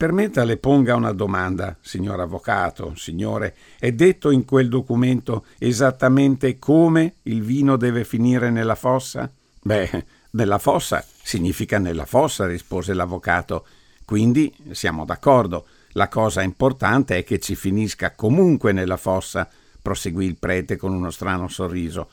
Permetta 0.00 0.44
le 0.44 0.56
ponga 0.56 0.94
una 0.94 1.12
domanda, 1.12 1.76
signor 1.82 2.20
avvocato, 2.20 2.94
signore. 2.96 3.54
È 3.78 3.92
detto 3.92 4.30
in 4.30 4.46
quel 4.46 4.70
documento 4.70 5.44
esattamente 5.58 6.58
come 6.58 7.16
il 7.24 7.42
vino 7.42 7.76
deve 7.76 8.04
finire 8.04 8.48
nella 8.48 8.76
fossa? 8.76 9.30
Beh, 9.60 10.06
nella 10.30 10.56
fossa 10.56 11.04
significa 11.22 11.78
nella 11.78 12.06
fossa, 12.06 12.46
rispose 12.46 12.94
l'avvocato. 12.94 13.66
Quindi 14.06 14.50
siamo 14.70 15.04
d'accordo. 15.04 15.66
La 15.88 16.08
cosa 16.08 16.40
importante 16.40 17.18
è 17.18 17.22
che 17.22 17.38
ci 17.38 17.54
finisca 17.54 18.14
comunque 18.14 18.72
nella 18.72 18.96
fossa, 18.96 19.46
proseguì 19.82 20.24
il 20.24 20.38
prete 20.38 20.78
con 20.78 20.94
uno 20.94 21.10
strano 21.10 21.46
sorriso. 21.46 22.08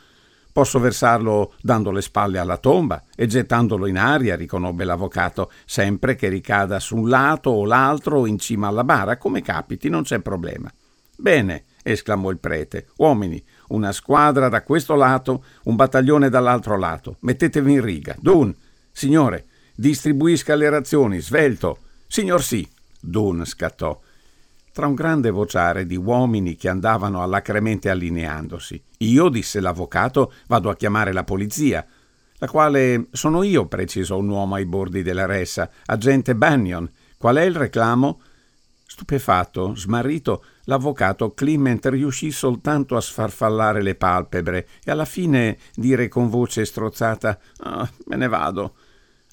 Posso 0.58 0.80
versarlo 0.80 1.54
dando 1.62 1.92
le 1.92 2.02
spalle 2.02 2.40
alla 2.40 2.58
tomba 2.58 3.04
e 3.16 3.28
gettandolo 3.28 3.86
in 3.86 3.96
aria, 3.96 4.36
riconobbe 4.36 4.86
l'avvocato, 4.86 5.52
sempre 5.66 6.16
che 6.16 6.30
ricada 6.30 6.80
su 6.80 6.96
un 6.96 7.10
lato 7.10 7.52
o 7.52 7.64
l'altro 7.64 8.26
in 8.26 8.40
cima 8.40 8.66
alla 8.66 8.84
bara, 8.84 9.18
come 9.18 9.44
capiti, 9.44 9.88
non 9.88 10.02
c'è 10.02 10.18
problema. 10.18 10.68
Bene, 11.16 11.66
esclamò 11.84 12.32
il 12.32 12.40
prete. 12.40 12.88
Uomini, 12.96 13.40
una 13.68 13.92
squadra 13.92 14.50
da 14.50 14.64
questo 14.64 14.96
lato, 14.96 15.44
un 15.66 15.76
battaglione 15.76 16.28
dall'altro 16.28 16.76
lato. 16.76 17.18
Mettetevi 17.20 17.74
in 17.74 17.82
riga. 17.84 18.16
Dun, 18.18 18.52
signore, 18.92 19.46
distribuisca 19.76 20.56
le 20.56 20.72
razioni, 20.72 21.20
svelto. 21.20 21.78
Signor 22.08 22.42
sì. 22.42 22.68
Dun 23.00 23.46
scattò. 23.46 24.02
Tra 24.78 24.86
un 24.86 24.94
grande 24.94 25.32
vociare 25.32 25.88
di 25.88 25.96
uomini 25.96 26.56
che 26.56 26.70
andavano 26.70 27.24
alacremente 27.24 27.90
allineandosi. 27.90 28.80
Io, 29.00 29.28
disse 29.28 29.60
l'avvocato, 29.60 30.32
vado 30.46 30.70
a 30.70 30.76
chiamare 30.76 31.12
la 31.14 31.24
polizia 31.24 31.84
la 32.38 32.48
quale 32.48 33.08
sono 33.10 33.42
io, 33.42 33.66
precisò 33.66 34.20
un 34.20 34.30
uomo 34.30 34.54
ai 34.54 34.68
bordi 34.68 35.02
della 35.02 35.26
ressa, 35.26 35.68
agente 35.88 36.36
Bannion. 36.36 36.88
Qual 37.18 37.38
è 37.38 37.42
il 37.42 37.56
reclamo? 37.56 38.22
Stupefatto, 38.86 39.74
smarrito, 39.74 40.44
l'avvocato 40.66 41.34
Clement 41.34 41.84
riuscì 41.88 42.30
soltanto 42.30 42.96
a 42.96 43.02
sfarfallare 43.02 43.82
le 43.82 43.96
palpebre 43.96 44.68
e 44.84 44.92
alla 44.92 45.06
fine 45.06 45.58
dire 45.74 46.08
con 46.08 46.30
voce 46.30 46.66
strozzata: 46.66 47.40
ah, 47.62 47.90
Me 48.06 48.16
ne 48.16 48.28
vado. 48.28 48.76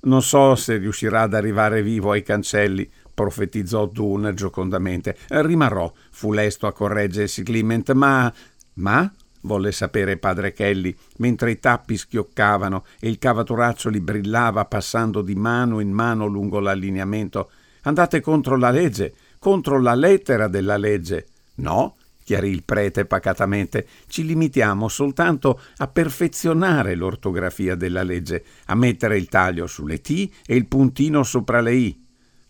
Non 0.05 0.23
so 0.23 0.55
se 0.55 0.79
riuscirà 0.79 1.23
ad 1.23 1.35
arrivare 1.35 1.83
vivo 1.83 2.13
ai 2.13 2.23
cancelli, 2.23 2.91
profetizzò 3.15 3.87
Dune 3.87 4.35
giocondamente. 4.35 5.17
Rimarrò, 5.29 5.91
fu 6.11 6.33
lesto 6.33 6.67
a 6.67 6.73
correggersi 6.73 7.43
Clement, 7.43 7.93
ma. 7.93 8.33
Ma? 8.75 9.13
volle 9.45 9.73
sapere 9.73 10.17
padre 10.17 10.53
Kelly, 10.53 10.95
mentre 11.19 11.53
i 11.53 11.61
tappi 11.61 11.97
schioccavano 11.97 12.85
e 12.99 13.09
il 13.09 13.19
cavaturaccioli 13.19 14.01
brillava 14.01 14.65
passando 14.65 15.23
di 15.23 15.35
mano 15.35 15.81
in 15.81 15.91
mano 15.91 16.27
lungo 16.27 16.61
l'allineamento. 16.61 17.51
Andate 17.83 18.21
contro 18.21 18.57
la 18.57 18.71
legge, 18.71 19.15
contro 19.39 19.81
la 19.81 19.95
lettera 19.95 20.49
della 20.49 20.77
legge. 20.77 21.27
No, 21.57 21.97
chiarì 22.25 22.49
il 22.49 22.65
prete 22.65 23.05
pacatamente, 23.05 23.87
ci 24.09 24.25
limitiamo 24.25 24.89
soltanto 24.89 25.61
a 25.77 25.87
perfezionare 25.89 26.95
l'ortografia 26.95 27.75
della 27.75 28.03
legge, 28.03 28.45
a 28.67 28.75
mettere 28.75 29.19
il 29.19 29.29
taglio 29.29 29.67
sulle 29.67 30.01
T 30.01 30.31
e 30.47 30.57
il 30.57 30.67
puntino 30.67 31.23
sopra 31.23 31.61
le 31.61 31.75
I. 31.75 32.04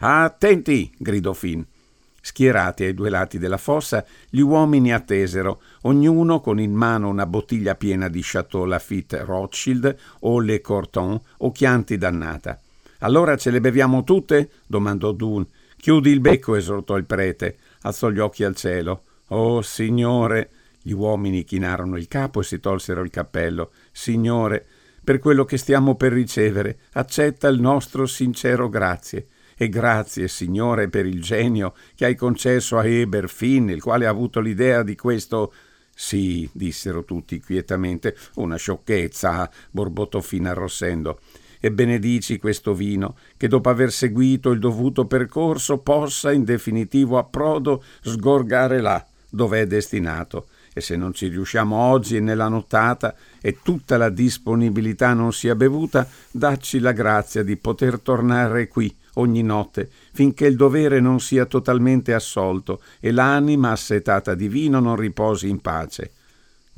Attenti! 0.07 0.93
gridò 0.99 1.33
Finn. 1.33 1.63
Schierati 2.21 2.85
ai 2.85 2.93
due 2.93 3.09
lati 3.09 3.39
della 3.39 3.57
fossa, 3.57 4.05
gli 4.29 4.41
uomini 4.41 4.93
attesero, 4.93 5.63
ognuno 5.83 6.41
con 6.41 6.61
in 6.61 6.75
mano 6.75 7.09
una 7.09 7.25
bottiglia 7.25 7.75
piena 7.75 8.11
di 8.11 8.21
Chateau 8.23 8.67
Lafitte 8.67 9.25
Rothschild 9.25 9.97
o 10.21 10.41
Le 10.41 10.61
Corton 10.61 11.19
o 11.39 11.53
Chianti 11.53 11.97
dannata. 11.97 12.61
Allora 12.99 13.39
ce 13.39 13.51
le 13.51 13.63
beviamo 13.63 14.05
tutte? 14.05 14.51
domandò 14.67 15.13
Dun. 15.13 15.47
Chiudi 15.79 16.11
il 16.11 16.21
becco, 16.21 16.55
esortò 16.55 16.99
il 16.99 17.07
prete. 17.07 17.57
Alzò 17.81 18.11
gli 18.11 18.19
occhi 18.19 18.45
al 18.45 18.55
cielo. 18.55 19.05
Oh, 19.29 19.63
signore! 19.63 20.51
Gli 20.83 20.93
uomini 20.93 21.45
chinarono 21.45 21.97
il 21.97 22.09
capo 22.09 22.41
e 22.41 22.45
si 22.45 22.61
tolsero 22.61 23.01
il 23.01 23.09
cappello. 23.09 23.71
Signore, 23.91 24.67
per 25.03 25.19
quello 25.19 25.47
che 25.47 25.57
stiamo 25.57 25.95
per 25.95 26.13
ricevere, 26.13 26.81
accetta 26.93 27.49
il 27.49 27.59
nostro 27.59 28.05
sincero 28.05 28.69
grazie. 28.69 29.29
E 29.57 29.69
grazie, 29.69 30.27
Signore, 30.29 30.89
per 30.89 31.07
il 31.07 31.23
genio 31.23 31.75
che 31.95 32.07
hai 32.07 32.17
concesso 32.17 32.77
a 32.77 32.87
Eber 32.87 33.29
Finn, 33.29 33.69
il 33.69 33.83
quale 33.83 34.07
ha 34.07 34.11
avuto 34.11 34.41
l'idea 34.41 34.83
di 34.83 34.97
questo. 34.97 35.53
Sì, 35.95 36.49
dissero 36.53 37.05
tutti 37.05 37.39
quietamente. 37.39 38.17
Una 38.37 38.57
sciocchezza, 38.57 39.49
borbottò 39.71 40.21
Finn 40.21 40.47
arrossendo. 40.47 41.21
E 41.61 41.71
benedici 41.71 42.39
questo 42.39 42.75
vino, 42.75 43.17
che 43.37 43.49
dopo 43.49 43.71
aver 43.71 43.91
seguito 43.91 44.51
il 44.51 44.59
dovuto 44.59 45.07
percorso 45.07 45.79
possa 45.79 46.33
in 46.33 46.45
definitivo 46.45 47.17
approdo 47.17 47.83
sgorgare 48.03 48.81
là, 48.81 49.03
dove 49.31 49.61
è 49.61 49.67
destinato. 49.67 50.49
E 50.75 50.81
se 50.81 50.97
non 50.97 51.15
ci 51.15 51.29
riusciamo 51.29 51.77
oggi 51.77 52.17
e 52.17 52.21
nella 52.21 52.49
nottata 52.49 53.15
e 53.41 53.61
tutta 53.63 53.97
la 53.97 54.11
disponibilità 54.11 55.15
non 55.15 55.33
sia 55.33 55.55
bevuta, 55.55 56.07
dacci 56.31 56.81
la 56.81 56.93
grazia 56.93 57.45
di 57.45 57.57
poter 57.57 58.01
tornare 58.01 58.67
qui 58.67 58.95
ogni 59.15 59.43
notte, 59.43 59.91
finché 60.13 60.47
il 60.47 60.57
dovere 60.57 61.01
non 61.01 61.21
sia 61.21 61.47
totalmente 61.47 62.15
assolto 62.15 62.81
e 63.01 63.13
l'anima 63.13 63.71
assetata 63.71 64.35
di 64.35 64.49
vino 64.49 64.81
non 64.81 64.97
riposi 64.97 65.49
in 65.49 65.61
pace. 65.61 66.13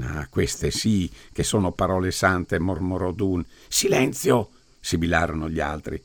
Ah, 0.01 0.27
queste 0.29 0.71
sì 0.71 1.11
che 1.33 1.43
sono 1.43 1.73
parole 1.73 2.11
sante, 2.11 2.59
mormorò 2.59 3.13
Dun. 3.13 3.45
Silenzio! 3.69 4.51
sibilarono 4.81 5.49
gli 5.49 5.61
altri. 5.61 6.01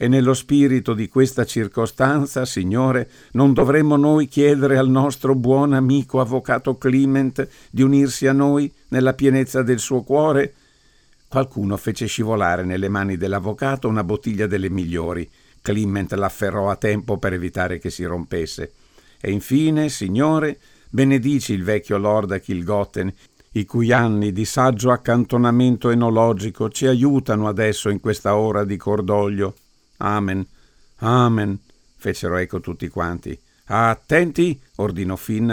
E 0.00 0.06
nello 0.06 0.32
spirito 0.32 0.94
di 0.94 1.08
questa 1.08 1.44
circostanza, 1.44 2.44
Signore, 2.44 3.10
non 3.32 3.52
dovremmo 3.52 3.96
noi 3.96 4.28
chiedere 4.28 4.78
al 4.78 4.88
nostro 4.88 5.34
buon 5.34 5.72
amico 5.72 6.20
avvocato 6.20 6.78
Clement 6.78 7.48
di 7.68 7.82
unirsi 7.82 8.26
a 8.28 8.32
noi 8.32 8.72
nella 8.88 9.12
pienezza 9.12 9.62
del 9.62 9.80
suo 9.80 10.02
cuore? 10.02 10.54
Qualcuno 11.26 11.76
fece 11.76 12.06
scivolare 12.06 12.64
nelle 12.64 12.88
mani 12.88 13.16
dell'avvocato 13.16 13.88
una 13.88 14.04
bottiglia 14.04 14.46
delle 14.46 14.70
migliori 14.70 15.28
Clement 15.62 16.12
l'afferrò 16.14 16.70
a 16.70 16.76
tempo 16.76 17.18
per 17.18 17.32
evitare 17.32 17.78
che 17.78 17.90
si 17.90 18.04
rompesse. 18.04 18.72
E 19.20 19.30
infine, 19.30 19.88
Signore, 19.88 20.58
benedici 20.88 21.52
il 21.52 21.64
vecchio 21.64 21.98
Lord 21.98 22.40
Kilgotten, 22.40 23.12
i 23.52 23.64
cui 23.64 23.92
anni 23.92 24.32
di 24.32 24.44
saggio 24.44 24.90
accantonamento 24.90 25.90
enologico 25.90 26.70
ci 26.70 26.86
aiutano 26.86 27.48
adesso 27.48 27.88
in 27.88 28.00
questa 28.00 28.36
ora 28.36 28.64
di 28.64 28.76
cordoglio. 28.76 29.54
Amen. 29.98 30.46
Amen. 30.98 31.58
fecero 31.96 32.36
eco 32.36 32.60
tutti 32.60 32.88
quanti. 32.88 33.38
Attenti, 33.66 34.58
ordinò 34.76 35.16
Finn. 35.16 35.50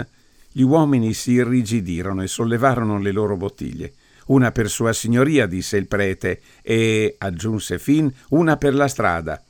Gli 0.52 0.62
uomini 0.62 1.12
si 1.12 1.32
irrigidirono 1.32 2.22
e 2.22 2.28
sollevarono 2.28 2.98
le 2.98 3.12
loro 3.12 3.36
bottiglie. 3.36 3.92
Una 4.26 4.50
per 4.52 4.70
sua 4.70 4.92
signoria, 4.92 5.46
disse 5.46 5.76
il 5.76 5.86
prete, 5.86 6.40
e, 6.62 7.16
aggiunse 7.18 7.78
Finn, 7.78 8.08
una 8.30 8.56
per 8.56 8.74
la 8.74 8.88
strada 8.88 9.40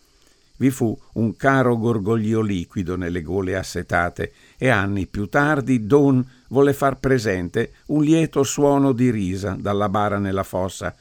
vi 0.56 0.70
fu 0.70 0.98
un 1.14 1.36
caro 1.36 1.76
gorgoglio 1.76 2.40
liquido 2.40 2.96
nelle 2.96 3.22
gole 3.22 3.56
assetate 3.56 4.32
e 4.56 4.68
anni 4.68 5.06
più 5.06 5.28
tardi 5.28 5.86
Don 5.86 6.26
volle 6.48 6.72
far 6.72 6.98
presente 6.98 7.74
un 7.86 8.02
lieto 8.02 8.42
suono 8.42 8.92
di 8.92 9.10
risa 9.10 9.56
dalla 9.58 9.88
bara 9.88 10.18
nella 10.18 10.42
fossa. 10.42 10.94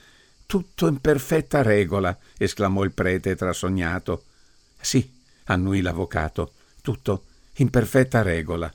Tutto 0.46 0.88
in 0.88 1.00
perfetta 1.00 1.62
regola, 1.62 2.16
esclamò 2.38 2.84
il 2.84 2.92
prete 2.92 3.36
trasognato. 3.36 4.26
Sì, 4.80 5.12
annui 5.46 5.82
l'avvocato, 5.82 6.52
tutto 6.82 7.24
in 7.56 7.70
perfetta 7.70 8.22
regola. 8.22 8.72